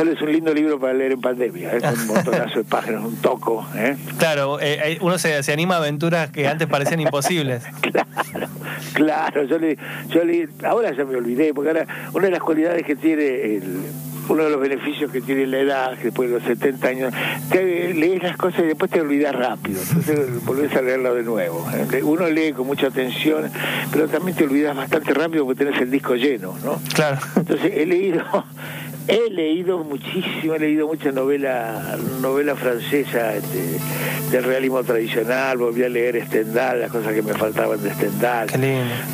es 0.01 0.23
un 0.23 0.33
lindo 0.33 0.55
libro 0.55 0.81
para 0.81 0.95
leer 0.95 1.13
en 1.13 1.21
pandemia, 1.21 1.73
es 1.73 1.85
¿eh? 1.85 1.89
un 1.93 2.07
montonazo 2.07 2.59
de 2.59 2.65
páginas, 2.65 3.05
un 3.05 3.17
toco. 3.17 3.67
¿eh? 3.77 3.97
Claro, 4.19 4.59
eh, 4.61 4.99
uno 5.01 5.19
se, 5.19 5.43
se, 5.43 5.53
anima 5.53 5.75
a 5.75 5.79
aventuras 5.79 6.31
que 6.31 6.49
antes 6.49 6.67
parecían 6.67 7.01
imposibles. 7.01 7.65
claro, 7.83 8.49
claro, 8.95 9.45
yo 9.45 9.59
le, 9.59 9.77
yo 10.09 10.25
le, 10.25 10.49
ahora 10.65 10.93
ya 10.97 11.05
me 11.05 11.17
olvidé, 11.17 11.53
porque 11.53 11.71
ahora 11.71 11.87
una 12.15 12.25
de 12.25 12.31
las 12.31 12.41
cualidades 12.41 12.85
que 12.85 12.97
tiene 12.97 13.57
el, 13.57 13.83
uno 14.33 14.45
de 14.45 14.51
los 14.51 14.61
beneficios 14.61 15.13
que 15.13 15.21
tiene 15.21 15.47
la 15.47 15.59
edad, 15.59 15.99
que 15.99 16.05
después 16.05 16.31
de 16.31 16.39
los 16.39 16.45
70 16.45 16.89
años, 16.89 17.15
te 17.51 17.93
lees 17.93 18.23
las 18.23 18.37
cosas 18.37 18.61
y 18.61 18.69
después 18.69 18.91
te 18.91 19.01
olvidas 19.01 19.35
rápido, 19.35 19.81
entonces 19.83 20.45
volvés 20.45 20.75
a 20.75 20.81
leerlo 20.81 21.15
de 21.15 21.23
nuevo. 21.23 21.67
¿eh? 21.71 22.03
Uno 22.03 22.29
lee 22.31 22.53
con 22.53 22.67
mucha 22.67 22.87
atención, 22.87 23.51
pero 23.93 24.09
también 24.09 24.37
te 24.37 24.45
olvidas 24.45 24.75
bastante 24.75 25.13
rápido 25.13 25.45
porque 25.45 25.65
tenés 25.65 25.81
el 25.83 25.91
disco 25.91 26.15
lleno, 26.15 26.57
¿no? 26.65 26.81
Claro. 26.95 27.19
Entonces 27.37 27.73
he 27.75 27.85
leído 27.85 28.25
He 29.09 29.31
leído 29.31 29.79
muchísimo, 29.79 30.55
he 30.55 30.59
leído 30.61 30.87
mucha 30.87 31.11
novela, 31.11 31.99
novela 32.21 32.55
francesa 32.55 33.35
este, 33.35 33.79
del 34.31 34.45
realismo 34.45 34.85
tradicional, 34.85 35.59
volví 35.59 35.83
a 35.83 35.89
leer 35.89 36.25
Stendhal, 36.27 36.81
las 36.81 36.91
cosas 36.91 37.13
que 37.13 37.23
me 37.23 37.35
faltaban 37.35 37.83
de 37.83 37.93
Stendhal. 37.93 38.49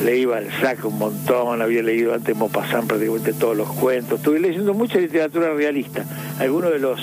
Leí 0.04 0.26
Balzac 0.26 0.84
un 0.84 0.98
montón, 0.98 1.62
había 1.62 1.82
leído 1.82 2.12
antes 2.12 2.36
Maupassant 2.36 2.86
prácticamente 2.86 3.32
todos 3.32 3.56
los 3.56 3.68
cuentos. 3.68 4.18
Estuve 4.18 4.40
leyendo 4.40 4.74
mucha 4.74 4.98
literatura 4.98 5.54
realista, 5.54 6.04
algunos 6.38 6.70
de 6.70 6.78
los 6.80 7.00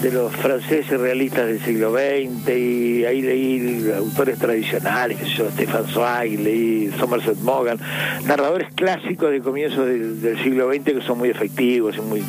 de 0.00 0.12
los 0.12 0.34
franceses 0.36 0.98
realistas 0.98 1.46
del 1.46 1.60
siglo 1.64 1.92
XX 1.92 2.48
y 2.48 3.04
ahí 3.04 3.20
leí 3.20 3.90
autores 3.96 4.38
tradicionales, 4.38 5.18
que 5.18 5.26
yo, 5.26 5.50
Stefan 5.50 5.86
Zweig, 5.86 6.38
leí 6.38 6.92
Somerset 6.98 7.38
Maugham, 7.38 7.78
narradores 8.24 8.68
clásicos 8.74 9.30
de 9.30 9.40
comienzo 9.40 9.84
del, 9.84 10.38
siglo 10.42 10.72
XX 10.72 10.84
que 10.84 11.00
son 11.02 11.18
muy 11.18 11.30
efectivos 11.30 11.96
y 11.96 12.00
muy 12.00 12.22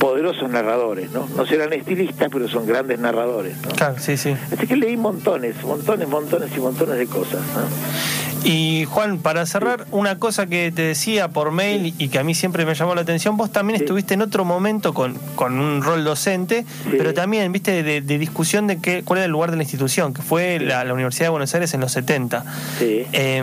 poderosos 0.00 0.50
narradores, 0.50 1.10
¿no? 1.12 1.28
No 1.36 1.46
serán 1.46 1.72
estilistas, 1.72 2.28
pero 2.32 2.48
son 2.48 2.66
grandes 2.66 2.98
narradores, 2.98 3.56
¿no? 3.62 3.70
Claro, 3.70 3.96
sí, 3.98 4.16
sí. 4.16 4.34
Así 4.52 4.66
que 4.66 4.76
leí 4.76 4.96
montones, 4.96 5.62
montones, 5.62 6.08
montones 6.08 6.50
y 6.56 6.60
montones 6.60 6.98
de 6.98 7.06
cosas, 7.06 7.40
¿no? 7.54 8.21
Y 8.44 8.84
Juan, 8.86 9.18
para 9.18 9.46
cerrar, 9.46 9.86
una 9.90 10.18
cosa 10.18 10.46
que 10.46 10.72
te 10.72 10.82
decía 10.82 11.28
por 11.28 11.52
mail 11.52 11.94
y 11.98 12.08
que 12.08 12.18
a 12.18 12.24
mí 12.24 12.34
siempre 12.34 12.66
me 12.66 12.74
llamó 12.74 12.94
la 12.94 13.02
atención, 13.02 13.36
vos 13.36 13.52
también 13.52 13.80
estuviste 13.80 14.14
en 14.14 14.22
otro 14.22 14.44
momento 14.44 14.94
con, 14.94 15.16
con 15.36 15.58
un 15.58 15.82
rol 15.82 16.04
docente, 16.04 16.64
pero 16.90 17.14
también, 17.14 17.52
viste, 17.52 17.82
de, 17.82 18.00
discusión 18.00 18.66
de 18.66 18.78
qué, 18.78 19.02
cuál 19.04 19.18
era 19.18 19.26
el 19.26 19.32
lugar 19.32 19.50
de 19.50 19.56
la 19.56 19.62
institución, 19.62 20.12
que 20.14 20.22
fue 20.22 20.58
la, 20.58 20.82
Universidad 20.92 21.26
de 21.26 21.30
Buenos 21.30 21.54
Aires 21.54 21.72
en 21.74 21.80
los 21.80 21.92
70. 21.92 22.44
Sí. 22.78 23.06
Eh, 23.12 23.42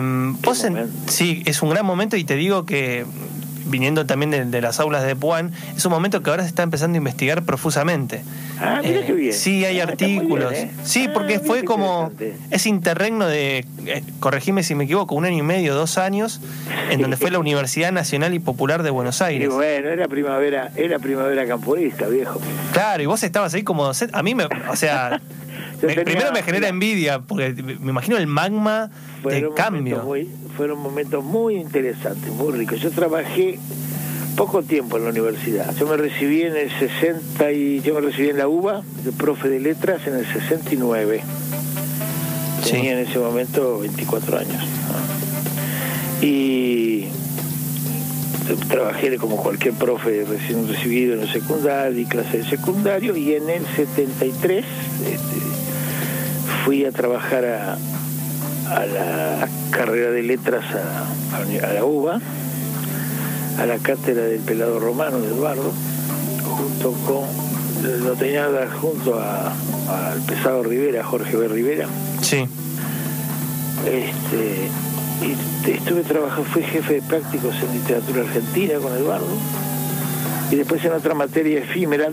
sí, 1.06 1.42
es 1.46 1.62
un 1.62 1.70
gran 1.70 1.84
momento 1.84 2.16
y 2.16 2.24
te 2.24 2.36
digo 2.36 2.64
que 2.64 3.04
viniendo 3.70 4.04
también 4.06 4.50
de, 4.50 4.60
las 4.60 4.80
aulas 4.80 5.04
de 5.04 5.16
Puan, 5.16 5.52
es 5.76 5.84
un 5.84 5.92
momento 5.92 6.22
que 6.22 6.30
ahora 6.30 6.42
se 6.42 6.48
está 6.48 6.62
empezando 6.62 6.96
a 6.96 6.98
investigar 6.98 7.42
profusamente. 7.44 8.22
Ah, 8.60 8.80
mira 8.84 9.06
qué 9.06 9.12
bien. 9.12 9.32
Sí, 9.32 9.64
hay 9.64 9.80
ah, 9.80 9.84
artículos. 9.84 10.52
¿eh? 10.52 10.70
Sí, 10.84 11.06
ah, 11.08 11.12
porque 11.14 11.38
fue 11.38 11.64
como 11.64 12.12
ese 12.50 12.68
interregno 12.68 13.26
de, 13.26 13.64
eh, 13.86 14.02
corregime 14.18 14.62
si 14.62 14.74
me 14.74 14.84
equivoco, 14.84 15.14
un 15.14 15.24
año 15.24 15.38
y 15.38 15.42
medio, 15.42 15.74
dos 15.74 15.96
años, 15.96 16.40
en 16.90 17.00
donde 17.00 17.16
fue 17.16 17.30
la 17.30 17.38
Universidad 17.40 17.92
Nacional 17.92 18.34
y 18.34 18.38
Popular 18.38 18.82
de 18.82 18.90
Buenos 18.90 19.22
Aires. 19.22 19.48
Y 19.48 19.50
bueno, 19.50 19.88
era 19.88 20.08
primavera, 20.08 20.72
era 20.76 20.98
primavera 20.98 21.46
camporista, 21.46 22.06
viejo. 22.08 22.40
Claro, 22.72 23.02
y 23.02 23.06
vos 23.06 23.22
estabas 23.22 23.54
ahí 23.54 23.62
como 23.62 23.84
docente. 23.84 24.16
A 24.16 24.22
mí 24.22 24.34
me, 24.34 24.44
o 24.44 24.76
sea, 24.76 25.20
primero 25.80 26.32
me 26.32 26.42
genera 26.42 26.68
envidia, 26.68 27.20
porque 27.20 27.52
me 27.52 27.90
imagino 27.90 28.16
el 28.16 28.26
magma 28.26 28.90
de 29.24 29.48
cambio. 29.54 30.06
fueron 30.56 30.78
momentos 30.78 31.24
muy 31.24 31.56
interesantes, 31.56 32.30
muy 32.32 32.52
ricos. 32.52 32.80
Yo 32.80 32.90
trabajé 32.90 33.58
poco 34.36 34.62
tiempo 34.62 34.96
en 34.96 35.04
la 35.04 35.10
universidad. 35.10 35.74
Yo 35.76 35.86
me 35.86 35.96
recibí 35.96 36.42
en 36.42 36.56
el 36.56 36.70
60 36.70 37.52
y 37.52 37.80
yo 37.80 37.94
me 37.94 38.00
recibí 38.00 38.30
en 38.30 38.38
la 38.38 38.48
UBA, 38.48 38.82
de 39.04 39.12
profe 39.12 39.48
de 39.48 39.60
letras, 39.60 40.06
en 40.06 40.14
el 40.14 40.26
69. 40.26 41.22
Tenía 42.64 42.92
en 42.92 43.06
ese 43.06 43.18
momento 43.18 43.80
24 43.80 44.38
años. 44.38 44.64
Y 46.22 47.06
trabajé 48.68 49.16
como 49.16 49.36
cualquier 49.36 49.74
profe 49.74 50.24
recién 50.28 50.68
recibido 50.68 51.14
en 51.14 51.20
el 51.20 51.32
secundario 51.32 52.00
y 52.00 52.04
clase 52.04 52.38
de 52.38 52.44
secundario 52.44 53.16
y 53.16 53.34
en 53.34 53.48
el 53.48 53.64
73 53.76 54.64
fui 56.64 56.84
a 56.84 56.92
trabajar 56.92 57.44
a, 57.44 57.76
la 58.86 59.48
carrera 59.70 60.10
de 60.10 60.22
letras 60.22 60.64
a, 60.74 61.72
la 61.72 61.84
UBA, 61.84 62.20
a 63.58 63.66
la 63.66 63.78
cátedra 63.78 64.24
del 64.24 64.40
pelado 64.40 64.78
romano 64.78 65.18
de 65.20 65.28
Eduardo, 65.28 65.72
junto 66.44 66.92
con, 67.06 68.04
lo 68.04 68.12
tenía 68.14 68.46
junto 68.80 69.20
al 69.20 70.20
pesado 70.26 70.62
Rivera, 70.62 71.02
Jorge 71.04 71.36
B. 71.36 71.48
Rivera. 71.48 71.86
Sí. 72.22 72.46
Este, 73.86 74.68
y 75.22 75.70
estuve 75.70 76.02
trabajando, 76.02 76.44
fui 76.44 76.62
jefe 76.62 76.94
de 76.94 77.02
prácticos 77.02 77.54
en 77.62 77.72
literatura 77.78 78.22
argentina 78.22 78.74
con 78.78 78.96
Eduardo 78.96 79.26
y 80.50 80.56
después 80.56 80.84
en 80.84 80.92
otra 80.92 81.14
materia 81.14 81.60
efímera. 81.60 82.08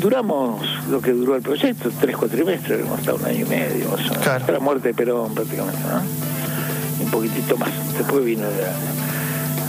Duramos 0.00 0.62
lo 0.90 1.00
que 1.00 1.12
duró 1.12 1.36
el 1.36 1.42
proyecto, 1.42 1.90
tres 2.00 2.16
cuatrimestres, 2.16 2.80
hemos 2.80 2.98
estado 3.00 3.18
un 3.18 3.24
año 3.24 3.46
y 3.46 3.48
medio, 3.48 3.94
hasta 3.94 4.52
la 4.52 4.60
muerte 4.60 4.88
de 4.88 4.94
Perón 4.94 5.34
prácticamente, 5.34 5.80
¿no? 5.80 7.04
Un 7.04 7.10
poquitito 7.10 7.56
más. 7.56 7.70
Después 7.96 8.24
vino 8.24 8.46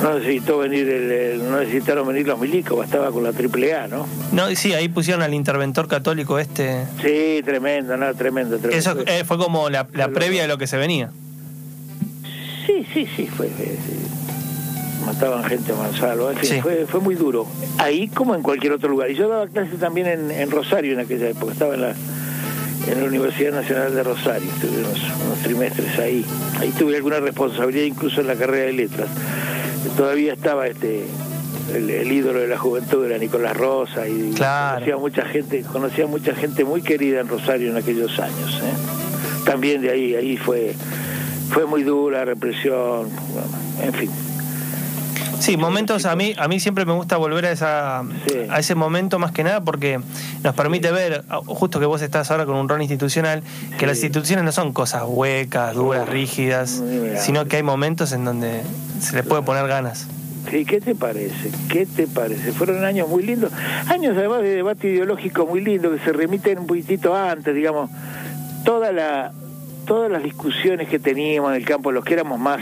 no 0.01 0.17
necesitó 0.17 0.59
venir 0.59 0.87
el, 0.87 1.49
no 1.49 1.59
necesitaron 1.59 2.07
venir 2.07 2.27
los 2.27 2.39
milicos, 2.39 2.77
bastaba 2.77 3.11
con 3.11 3.23
la 3.23 3.33
triple 3.33 3.73
A, 3.75 3.87
¿no? 3.87 4.07
No, 4.31 4.49
sí, 4.55 4.73
ahí 4.73 4.87
pusieron 4.87 5.23
al 5.23 5.33
interventor 5.33 5.87
católico 5.87 6.39
este. 6.39 6.85
Sí, 7.01 7.41
tremendo, 7.43 7.97
no, 7.97 8.13
tremendo, 8.15 8.57
tremendo. 8.57 8.77
Eso 8.77 8.95
eh, 9.05 9.23
fue 9.25 9.37
como 9.37 9.69
la, 9.69 9.87
previa 9.87 10.43
de 10.43 10.47
lo 10.47 10.57
que 10.57 10.67
se 10.67 10.77
venía. 10.77 11.11
Sí, 12.65 12.85
sí, 12.93 13.07
sí, 13.15 13.27
fue 13.27 13.49
mataban 15.13 15.43
gente 15.43 15.71
a 15.71 15.75
mansalva, 15.75 16.33
fue, 16.61 16.85
fue 16.85 16.99
muy 16.99 17.15
duro. 17.15 17.47
Ahí 17.79 18.07
como 18.09 18.35
en 18.35 18.43
cualquier 18.43 18.73
otro 18.73 18.89
lugar. 18.89 19.09
Y 19.09 19.15
yo 19.15 19.27
daba 19.27 19.47
clases 19.47 19.79
también 19.79 20.07
en, 20.07 20.51
Rosario 20.51 20.93
en 20.93 20.99
aquella 20.99 21.29
época, 21.29 21.51
estaba 21.51 21.73
en 21.73 21.81
la, 21.81 21.95
en 22.87 22.99
la 22.99 23.05
Universidad 23.05 23.53
Nacional 23.53 23.95
de 23.95 24.03
Rosario, 24.03 24.47
estuve 24.51 24.77
unos, 24.77 25.39
trimestres 25.43 25.97
ahí. 25.97 26.23
Ahí 26.59 26.71
tuve 26.77 26.95
alguna 26.95 27.19
responsabilidad 27.19 27.85
incluso 27.85 28.21
en 28.21 28.27
la 28.27 28.35
carrera 28.35 28.67
de 28.67 28.73
letras. 28.73 29.07
Todavía 29.97 30.33
estaba 30.33 30.67
este 30.67 31.05
el, 31.73 32.11
ídolo 32.11 32.39
de 32.39 32.47
la 32.47 32.57
juventud 32.57 33.05
era 33.05 33.17
Nicolás 33.17 33.55
Rosa 33.55 34.07
y 34.07 34.33
conocía 34.33 34.97
mucha 34.97 35.25
gente, 35.25 35.61
conocía 35.63 36.07
mucha 36.07 36.33
gente 36.33 36.63
muy 36.65 36.81
querida 36.81 37.19
en 37.21 37.27
Rosario 37.27 37.71
en 37.71 37.77
aquellos 37.77 38.19
años. 38.19 38.61
¿eh? 38.63 39.45
También 39.45 39.81
de 39.81 39.91
ahí, 39.91 40.15
ahí 40.15 40.37
fue, 40.37 40.75
fue 41.51 41.65
muy 41.65 41.83
dura 41.83 42.25
represión, 42.25 43.07
en 43.81 43.93
fin. 43.93 44.28
Sí, 45.39 45.55
momentos 45.55 46.05
a 46.05 46.15
mí 46.15 46.33
a 46.37 46.47
mí 46.47 46.59
siempre 46.59 46.85
me 46.85 46.93
gusta 46.93 47.17
volver 47.17 47.45
a 47.45 47.51
esa 47.51 47.99
a 47.99 48.59
ese 48.59 48.75
momento 48.75 49.19
más 49.19 49.31
que 49.31 49.43
nada 49.43 49.61
porque 49.61 49.99
nos 50.43 50.53
permite 50.53 50.91
ver 50.91 51.23
justo 51.45 51.79
que 51.79 51.85
vos 51.85 52.01
estás 52.01 52.29
ahora 52.29 52.45
con 52.45 52.55
un 52.55 52.67
rol 52.67 52.81
institucional 52.81 53.41
que 53.77 53.87
las 53.87 53.97
instituciones 54.03 54.43
no 54.43 54.51
son 54.51 54.73
cosas 54.73 55.03
huecas, 55.05 55.75
duras, 55.75 56.07
rígidas, 56.07 56.83
sino 57.17 57.45
que 57.45 57.57
hay 57.57 57.63
momentos 57.63 58.11
en 58.11 58.25
donde 58.25 58.61
se 58.99 59.15
les 59.15 59.25
puede 59.25 59.41
poner 59.43 59.67
ganas. 59.67 60.07
Sí, 60.49 60.65
¿qué 60.65 60.81
te 60.81 60.95
parece? 60.95 61.51
¿Qué 61.69 61.85
te 61.85 62.07
parece? 62.07 62.51
Fueron 62.51 62.83
años 62.83 63.07
muy 63.07 63.23
lindos, 63.23 63.51
años 63.87 64.17
además 64.17 64.41
de 64.41 64.55
debate 64.55 64.89
ideológico 64.89 65.45
muy 65.45 65.61
lindo 65.61 65.91
que 65.91 65.99
se 65.99 66.11
remiten 66.11 66.59
un 66.59 66.67
poquitito 66.67 67.15
antes, 67.15 67.53
digamos, 67.55 67.89
toda 68.65 68.91
la 68.91 69.31
todas 69.85 70.11
las 70.11 70.21
discusiones 70.21 70.87
que 70.87 70.99
teníamos 70.99 71.51
en 71.51 71.57
el 71.57 71.65
campo, 71.65 71.91
los 71.91 72.03
que 72.03 72.13
éramos 72.13 72.39
más 72.39 72.59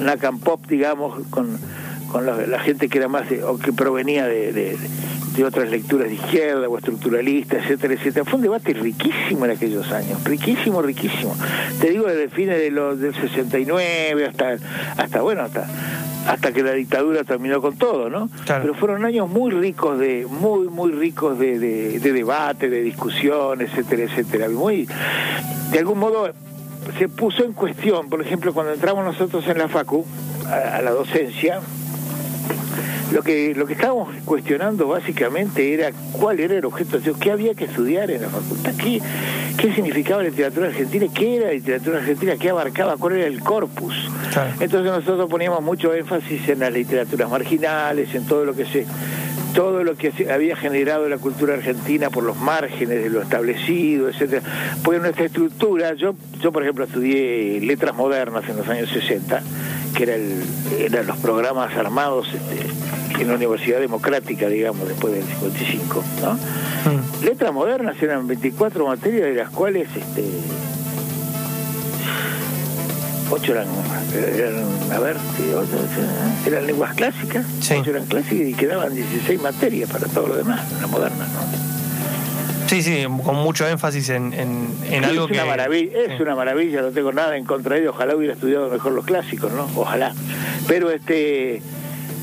Nacan 0.00 0.38
Pop, 0.38 0.64
digamos, 0.68 1.26
con 1.28 1.58
con 2.10 2.26
la, 2.26 2.58
gente 2.60 2.88
que 2.88 2.98
era 2.98 3.08
más 3.08 3.26
o 3.46 3.58
que 3.58 3.72
provenía 3.72 4.26
de, 4.26 4.52
de, 4.52 4.76
otras 5.44 5.70
lecturas 5.70 6.08
de 6.08 6.14
izquierda 6.14 6.68
o 6.68 6.76
estructuralistas, 6.76 7.62
etcétera, 7.62 7.94
etcétera. 7.94 8.24
Fue 8.24 8.38
un 8.38 8.42
debate 8.42 8.72
riquísimo 8.72 9.44
en 9.44 9.52
aquellos 9.52 9.88
años, 9.92 10.24
riquísimo, 10.24 10.82
riquísimo. 10.82 11.36
Te 11.80 11.90
digo 11.90 12.06
desde 12.06 12.28
fines 12.28 12.58
de 12.58 12.72
los 12.72 12.98
del 12.98 13.14
69 13.14 14.26
hasta 14.26 14.56
hasta 14.96 15.22
bueno, 15.22 15.42
hasta 15.42 15.68
hasta 16.26 16.52
que 16.52 16.64
la 16.64 16.72
dictadura 16.72 17.22
terminó 17.22 17.62
con 17.62 17.76
todo, 17.76 18.10
¿no? 18.10 18.28
Pero 18.46 18.74
fueron 18.74 19.04
años 19.04 19.28
muy 19.28 19.52
ricos 19.52 20.00
de 20.00 20.26
muy 20.28 20.66
muy 20.66 20.90
ricos 20.90 21.38
de, 21.38 21.60
de, 21.60 22.00
de 22.00 22.12
debate, 22.12 22.68
de 22.68 22.82
discusión, 22.82 23.60
etcétera, 23.60 24.02
etcétera. 24.02 24.48
Muy 24.48 24.88
de 25.70 25.78
algún 25.78 26.00
modo 26.00 26.32
se 26.98 27.08
puso 27.08 27.44
en 27.44 27.52
cuestión, 27.52 28.08
por 28.08 28.22
ejemplo, 28.22 28.52
cuando 28.52 28.72
entramos 28.72 29.04
nosotros 29.04 29.46
en 29.46 29.58
la 29.58 29.68
facu 29.68 30.04
a 30.46 30.80
la 30.82 30.90
docencia, 30.90 31.60
lo 33.12 33.22
que, 33.22 33.54
lo 33.54 33.66
que 33.66 33.72
estábamos 33.72 34.14
cuestionando 34.24 34.88
básicamente 34.88 35.72
era 35.72 35.90
cuál 36.12 36.40
era 36.40 36.56
el 36.56 36.64
objeto, 36.64 36.98
qué 37.18 37.30
había 37.30 37.54
que 37.54 37.64
estudiar 37.64 38.10
en 38.10 38.22
la 38.22 38.28
facultad, 38.28 38.72
qué, 38.76 39.00
qué 39.56 39.72
significaba 39.74 40.22
la 40.22 40.28
literatura 40.28 40.68
argentina, 40.68 41.06
qué 41.14 41.36
era 41.36 41.46
la 41.46 41.52
literatura 41.52 41.98
argentina, 41.98 42.36
qué 42.38 42.50
abarcaba, 42.50 42.96
cuál 42.96 43.14
era 43.14 43.26
el 43.26 43.40
corpus. 43.40 43.94
Entonces 44.60 44.92
nosotros 44.92 45.28
poníamos 45.30 45.62
mucho 45.62 45.94
énfasis 45.94 46.48
en 46.48 46.60
las 46.60 46.72
literaturas 46.72 47.30
marginales, 47.30 48.14
en 48.14 48.26
todo 48.26 48.44
lo 48.44 48.54
que 48.54 48.66
se 48.66 48.86
todo 49.54 49.82
lo 49.82 49.96
que 49.96 50.12
había 50.32 50.56
generado 50.56 51.08
la 51.08 51.18
cultura 51.18 51.54
argentina 51.54 52.10
por 52.10 52.22
los 52.22 52.36
márgenes 52.36 53.02
de 53.02 53.10
lo 53.10 53.22
establecido, 53.22 54.08
etcétera. 54.08 54.42
Porque 54.84 55.00
nuestra 55.00 55.24
estructura, 55.24 55.94
yo, 55.94 56.14
yo 56.40 56.52
por 56.52 56.62
ejemplo 56.62 56.84
estudié 56.84 57.60
letras 57.60 57.96
modernas 57.96 58.48
en 58.48 58.56
los 58.56 58.68
años 58.68 58.90
60, 58.90 59.42
que 59.94 60.02
era 60.04 60.14
el, 60.14 60.42
eran 60.78 61.06
los 61.06 61.16
programas 61.18 61.74
armados 61.76 62.28
este, 62.32 63.22
en 63.22 63.28
la 63.28 63.34
Universidad 63.34 63.80
Democrática, 63.80 64.48
digamos, 64.48 64.88
después 64.88 65.14
del 65.14 65.24
55, 65.24 66.04
¿no? 66.22 66.34
Mm. 66.34 67.24
Letras 67.24 67.52
modernas 67.52 68.00
eran 68.02 68.26
24 68.26 68.86
materias, 68.86 69.22
de 69.22 69.34
las 69.34 69.50
cuales 69.50 69.88
este, 69.96 70.24
8 73.30 73.52
eran, 73.52 73.66
a 74.92 74.98
ver, 75.00 75.16
eran 76.46 76.66
lenguas 76.66 76.94
clásicas, 76.94 77.44
8 77.70 77.90
eran 77.90 78.06
clásicas 78.06 78.48
y 78.48 78.54
quedaban 78.54 78.94
16 78.94 79.42
materias 79.42 79.90
para 79.90 80.06
todo 80.06 80.28
lo 80.28 80.36
demás, 80.36 80.60
la 80.80 80.86
moderna, 80.86 81.26
¿no? 81.26 81.67
Sí, 82.68 82.82
sí, 82.82 83.06
con 83.24 83.36
mucho 83.36 83.66
énfasis 83.66 84.10
en, 84.10 84.34
en, 84.34 85.04
algo 85.04 85.24
es 85.24 85.30
Una 85.30 85.46
maravilla, 85.46 85.98
es 86.06 86.20
una 86.20 86.34
maravilla, 86.34 86.82
no 86.82 86.90
tengo 86.90 87.12
nada 87.12 87.36
en 87.36 87.44
contra 87.44 87.76
de 87.76 87.82
ello, 87.82 87.90
ojalá 87.90 88.14
hubiera 88.14 88.34
estudiado 88.34 88.68
mejor 88.68 88.92
los 88.92 89.06
clásicos, 89.06 89.50
¿no? 89.52 89.68
Ojalá. 89.74 90.12
Pero 90.66 90.90
este 90.90 91.62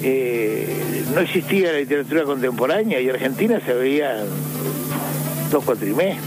eh, 0.04 1.04
no 1.16 1.22
existía 1.22 1.72
la 1.72 1.80
literatura 1.80 2.24
contemporánea 2.26 3.00
y 3.00 3.10
Argentina 3.10 3.60
se 3.66 3.74
veía 3.74 4.24
dos 5.52 5.64
cuatrimestres, 5.64 6.20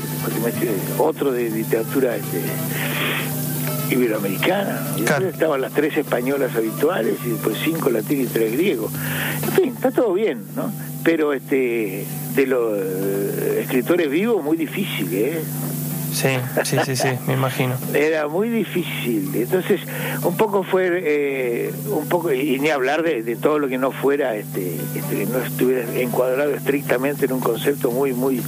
otro 0.98 1.31
de 1.31 1.50
literatura 1.50 2.16
este, 2.16 2.40
iberoamericana. 3.94 4.83
Y 4.96 5.02
estaban 5.02 5.61
las 5.61 5.72
tres 5.72 5.96
españolas 5.96 6.57
habituales 6.57 7.18
y 7.24 7.31
después 7.31 7.57
cinco 7.62 7.90
latinos 7.90 8.31
y 8.31 8.33
tres 8.33 8.52
griegos. 8.52 8.90
En 9.44 9.52
fin, 9.52 9.74
está 9.76 9.92
todo 9.92 10.12
bien, 10.12 10.42
¿no? 10.57 10.72
Pero 11.04 11.32
este 11.32 12.04
de 12.34 12.46
los 12.46 12.78
eh, 12.78 13.61
escritores 13.62 14.11
vivos 14.11 14.42
muy 14.42 14.56
difícil, 14.56 15.08
¿eh? 15.12 15.42
Sí, 16.12 16.30
sí, 16.64 16.76
sí, 16.84 16.96
sí, 16.96 17.08
me 17.26 17.34
imagino. 17.34 17.76
Era 17.94 18.28
muy 18.28 18.48
difícil. 18.48 19.30
Entonces, 19.34 19.80
un 20.22 20.37
poco 20.37 20.62
fue, 20.62 20.88
eh, 20.92 21.72
un 21.90 22.08
poco, 22.08 22.32
y 22.32 22.58
ni 22.58 22.70
hablar 22.70 23.02
de, 23.02 23.37
todo 23.37 23.58
lo 23.58 23.68
que 23.68 23.78
no 23.78 23.92
fuera, 23.92 24.34
este, 24.34 24.74
este, 24.94 25.26
no 25.26 25.38
estuviera 25.38 25.84
encuadrado 26.00 26.54
estrictamente 26.54 27.26
en 27.26 27.32
un 27.32 27.40
concepto 27.40 27.90
muy, 27.90 28.12
muy, 28.12 28.42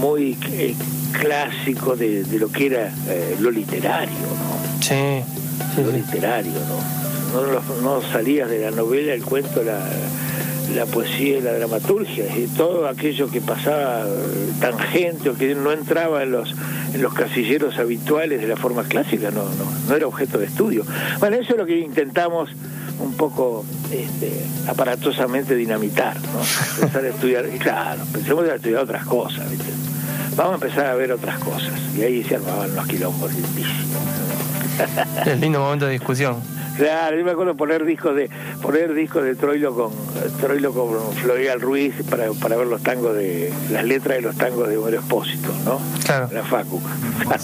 muy 0.00 0.36
eh, 0.52 0.74
clásico 1.12 1.96
de, 1.96 2.24
lo 2.38 2.50
que 2.50 2.66
era 2.66 2.92
eh, 3.08 3.36
lo 3.40 3.50
literario, 3.50 4.16
¿no? 4.16 4.82
Sí, 4.82 5.22
Lo 5.82 5.90
literario, 5.92 6.52
¿no? 6.52 6.98
No, 7.32 7.82
no 7.82 8.02
salías 8.12 8.48
de 8.48 8.60
la 8.60 8.70
novela, 8.70 9.12
el 9.12 9.22
cuento, 9.22 9.62
la 9.62 9.86
la 10.74 10.86
poesía 10.86 11.38
y 11.38 11.40
la 11.40 11.52
dramaturgia 11.52 12.24
y 12.36 12.46
todo 12.46 12.88
aquello 12.88 13.30
que 13.30 13.40
pasaba 13.40 14.04
eh, 14.06 14.52
tangente 14.60 15.30
o 15.30 15.34
que 15.34 15.54
no 15.54 15.72
entraba 15.72 16.22
en 16.22 16.32
los 16.32 16.54
en 16.92 17.02
los 17.02 17.14
casilleros 17.14 17.78
habituales 17.78 18.40
de 18.40 18.48
la 18.48 18.56
forma 18.56 18.84
clásica 18.84 19.30
no 19.30 19.44
no 19.44 19.64
no 19.88 19.94
era 19.94 20.06
objeto 20.06 20.38
de 20.38 20.46
estudio. 20.46 20.84
Bueno 21.20 21.36
eso 21.36 21.52
es 21.52 21.58
lo 21.58 21.66
que 21.66 21.78
intentamos 21.78 22.50
un 23.00 23.14
poco 23.14 23.64
este, 23.90 24.32
aparatosamente 24.66 25.54
dinamitar 25.54 26.16
no 26.16 26.40
empezar 26.76 27.04
a 27.04 27.08
estudiar 27.08 27.46
y 27.54 27.58
claro 27.58 28.02
pensemos 28.12 28.48
a 28.48 28.56
estudiar 28.56 28.82
otras 28.82 29.04
cosas 29.04 29.46
vamos 30.36 30.52
a 30.52 30.54
empezar 30.54 30.86
a 30.86 30.94
ver 30.94 31.12
otras 31.12 31.38
cosas 31.38 31.72
y 31.96 32.02
ahí 32.02 32.24
se 32.24 32.36
armaban 32.36 32.74
los 32.74 32.86
quilombos 32.86 33.30
es 35.26 35.40
lindo 35.40 35.60
momento 35.60 35.86
de 35.86 35.92
discusión 35.92 36.57
Claro, 36.78 37.16
yo 37.18 37.24
me 37.24 37.32
acuerdo 37.32 37.56
poner 37.56 37.84
discos 37.84 38.14
de 38.14 38.30
poner 38.62 38.94
discos 38.94 39.24
de 39.24 39.34
Troilo 39.34 39.74
con 39.74 39.90
Troilo 40.40 40.72
con 40.72 41.12
Florial 41.14 41.60
Ruiz 41.60 41.92
para, 42.08 42.30
para 42.34 42.56
ver 42.56 42.68
los 42.68 42.82
tangos 42.84 43.16
de 43.16 43.52
las 43.72 43.84
letras 43.84 44.18
de 44.18 44.22
los 44.22 44.36
tangos 44.36 44.68
de 44.68 44.76
Homero 44.76 45.00
Espósito, 45.00 45.48
¿no? 45.64 45.80
Claro. 46.04 46.28
La 46.32 46.44
Facu. 46.44 46.80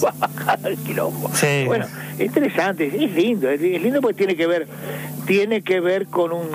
el 0.65 0.77
quilombo. 0.79 1.31
Sí. 1.35 1.65
Bueno, 1.67 1.87
interesante, 2.17 2.87
es 2.87 3.13
lindo, 3.13 3.51
es 3.51 3.61
lindo 3.61 4.01
porque 4.01 4.19
tiene 4.19 4.37
que 4.37 4.47
ver 4.47 4.69
tiene 5.27 5.63
que 5.63 5.81
ver 5.81 6.07
con 6.07 6.33
un 6.33 6.47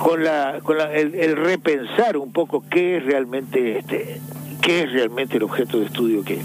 con 0.00 0.24
la 0.24 0.58
con 0.64 0.78
la, 0.78 0.92
el, 0.92 1.36
repensar 1.36 2.16
un 2.16 2.32
poco 2.32 2.64
qué 2.68 2.96
es 2.96 3.04
realmente 3.04 3.78
este 3.78 4.20
qué 4.60 4.82
es 4.82 4.92
realmente 4.92 5.36
el 5.36 5.44
objeto 5.44 5.78
de 5.78 5.86
estudio 5.86 6.24
que 6.24 6.40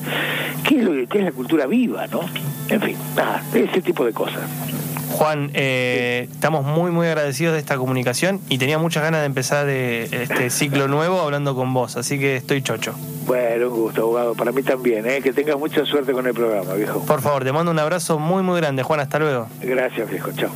qué 0.67 0.77
es 0.77 0.83
lo 0.83 0.91
que 1.07 1.17
es 1.17 1.23
la 1.23 1.31
cultura 1.31 1.65
viva, 1.65 2.05
¿no? 2.05 2.21
En 2.69 2.81
fin, 2.81 2.95
nada, 3.15 3.43
ese 3.53 3.81
tipo 3.81 4.05
de 4.05 4.13
cosas. 4.13 4.43
Juan, 5.21 5.51
eh, 5.53 6.27
estamos 6.31 6.65
muy, 6.65 6.89
muy 6.89 7.05
agradecidos 7.05 7.53
de 7.53 7.59
esta 7.59 7.77
comunicación 7.77 8.41
y 8.49 8.57
tenía 8.57 8.79
muchas 8.79 9.03
ganas 9.03 9.19
de 9.19 9.27
empezar 9.27 9.67
eh, 9.69 10.09
este 10.11 10.49
ciclo 10.49 10.87
nuevo 10.87 11.21
hablando 11.21 11.53
con 11.53 11.71
vos, 11.75 11.95
así 11.95 12.17
que 12.17 12.37
estoy 12.37 12.63
chocho. 12.63 12.95
Bueno, 13.27 13.69
un 13.69 13.75
gusto, 13.75 14.01
abogado. 14.01 14.33
Para 14.33 14.51
mí 14.51 14.63
también, 14.63 15.05
¿eh? 15.05 15.21
Que 15.21 15.31
tengas 15.31 15.59
mucha 15.59 15.85
suerte 15.85 16.11
con 16.11 16.25
el 16.25 16.33
programa, 16.33 16.73
viejo. 16.73 17.05
Por 17.05 17.21
favor, 17.21 17.43
te 17.43 17.51
mando 17.51 17.71
un 17.71 17.77
abrazo 17.77 18.17
muy, 18.17 18.41
muy 18.41 18.59
grande. 18.59 18.81
Juan, 18.81 18.99
hasta 18.99 19.19
luego. 19.19 19.47
Gracias, 19.61 20.09
viejo. 20.09 20.31
Chao. 20.31 20.49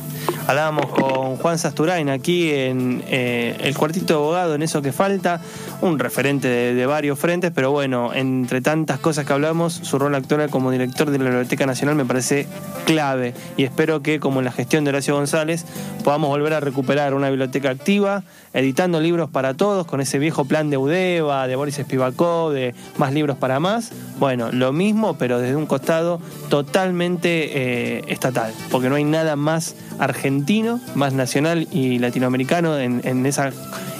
Hablábamos 0.48 0.86
con 0.86 1.36
Juan 1.36 1.58
Sasturain 1.58 2.08
aquí 2.08 2.52
en 2.52 3.02
eh, 3.08 3.56
el 3.60 3.76
cuartito 3.76 4.14
de 4.14 4.20
abogado, 4.20 4.54
en 4.54 4.62
eso 4.62 4.80
que 4.80 4.92
falta, 4.92 5.40
un 5.80 5.98
referente 5.98 6.46
de, 6.46 6.86
varios 6.86 7.18
frentes, 7.18 7.50
pero 7.52 7.72
bueno, 7.72 8.14
entre 8.14 8.60
tantas 8.60 9.00
cosas 9.00 9.26
que 9.26 9.32
hablamos, 9.32 9.72
su 9.72 9.98
rol 9.98 10.14
actual 10.14 10.48
como 10.48 10.70
director 10.70 11.10
de 11.10 11.18
la 11.18 11.24
Biblioteca 11.24 11.66
Nacional 11.66 11.96
me 11.96 12.04
parece 12.04 12.46
clave 12.84 13.34
y 13.56 13.64
espero 13.64 14.02
que, 14.02 14.20
como 14.20 14.38
en 14.38 14.44
la 14.44 14.52
gestión 14.56 14.84
de 14.84 14.90
Horacio 14.90 15.14
González, 15.14 15.64
podamos 16.02 16.28
volver 16.30 16.54
a 16.54 16.60
recuperar 16.60 17.14
una 17.14 17.28
biblioteca 17.28 17.70
activa, 17.70 18.22
editando 18.54 19.00
libros 19.00 19.28
para 19.30 19.54
todos, 19.54 19.86
con 19.86 20.00
ese 20.00 20.18
viejo 20.18 20.46
plan 20.46 20.70
de 20.70 20.78
Udeva, 20.78 21.46
de 21.46 21.56
Boris 21.56 21.76
Spivakov, 21.76 22.52
de 22.52 22.74
más 22.96 23.12
libros 23.12 23.36
para 23.36 23.60
más. 23.60 23.92
Bueno, 24.18 24.50
lo 24.52 24.72
mismo, 24.72 25.18
pero 25.18 25.38
desde 25.38 25.56
un 25.56 25.66
costado 25.66 26.20
totalmente 26.48 27.98
eh, 27.98 28.04
estatal, 28.08 28.52
porque 28.70 28.88
no 28.88 28.94
hay 28.94 29.04
nada 29.04 29.36
más 29.36 29.76
argentino, 29.98 30.80
más 30.94 31.12
nacional 31.12 31.68
y 31.70 31.98
latinoamericano 31.98 32.78
en, 32.78 33.26
esa 33.26 33.50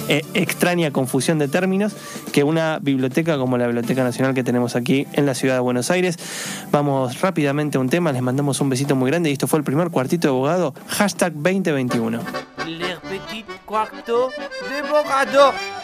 eh, 0.08 0.24
extraña 0.34 0.90
confusión 0.90 1.38
de 1.38 1.48
términos 1.48 1.94
que 2.32 2.44
una 2.44 2.78
biblioteca 2.80 3.38
como 3.38 3.58
la 3.58 3.66
Biblioteca 3.66 4.04
Nacional 4.04 4.34
que 4.34 4.44
tenemos 4.44 4.76
aquí 4.76 5.06
en 5.12 5.26
la 5.26 5.34
ciudad 5.34 5.54
de 5.54 5.60
Buenos 5.60 5.90
Aires. 5.90 6.16
Vamos 6.70 7.20
rápidamente 7.20 7.78
a 7.78 7.80
un 7.80 7.88
tema, 7.88 8.12
les 8.12 8.22
mandamos 8.22 8.60
un 8.60 8.68
besito 8.68 8.94
muy 8.96 9.10
grande 9.10 9.30
y 9.30 9.32
esto 9.32 9.46
fue 9.46 9.58
el 9.58 9.64
primer 9.64 9.90
cuartito 9.90 10.28
de 10.28 10.32
abogado, 10.32 10.74
hashtag 10.88 11.32
2021. 11.34 12.20
de 15.32 15.75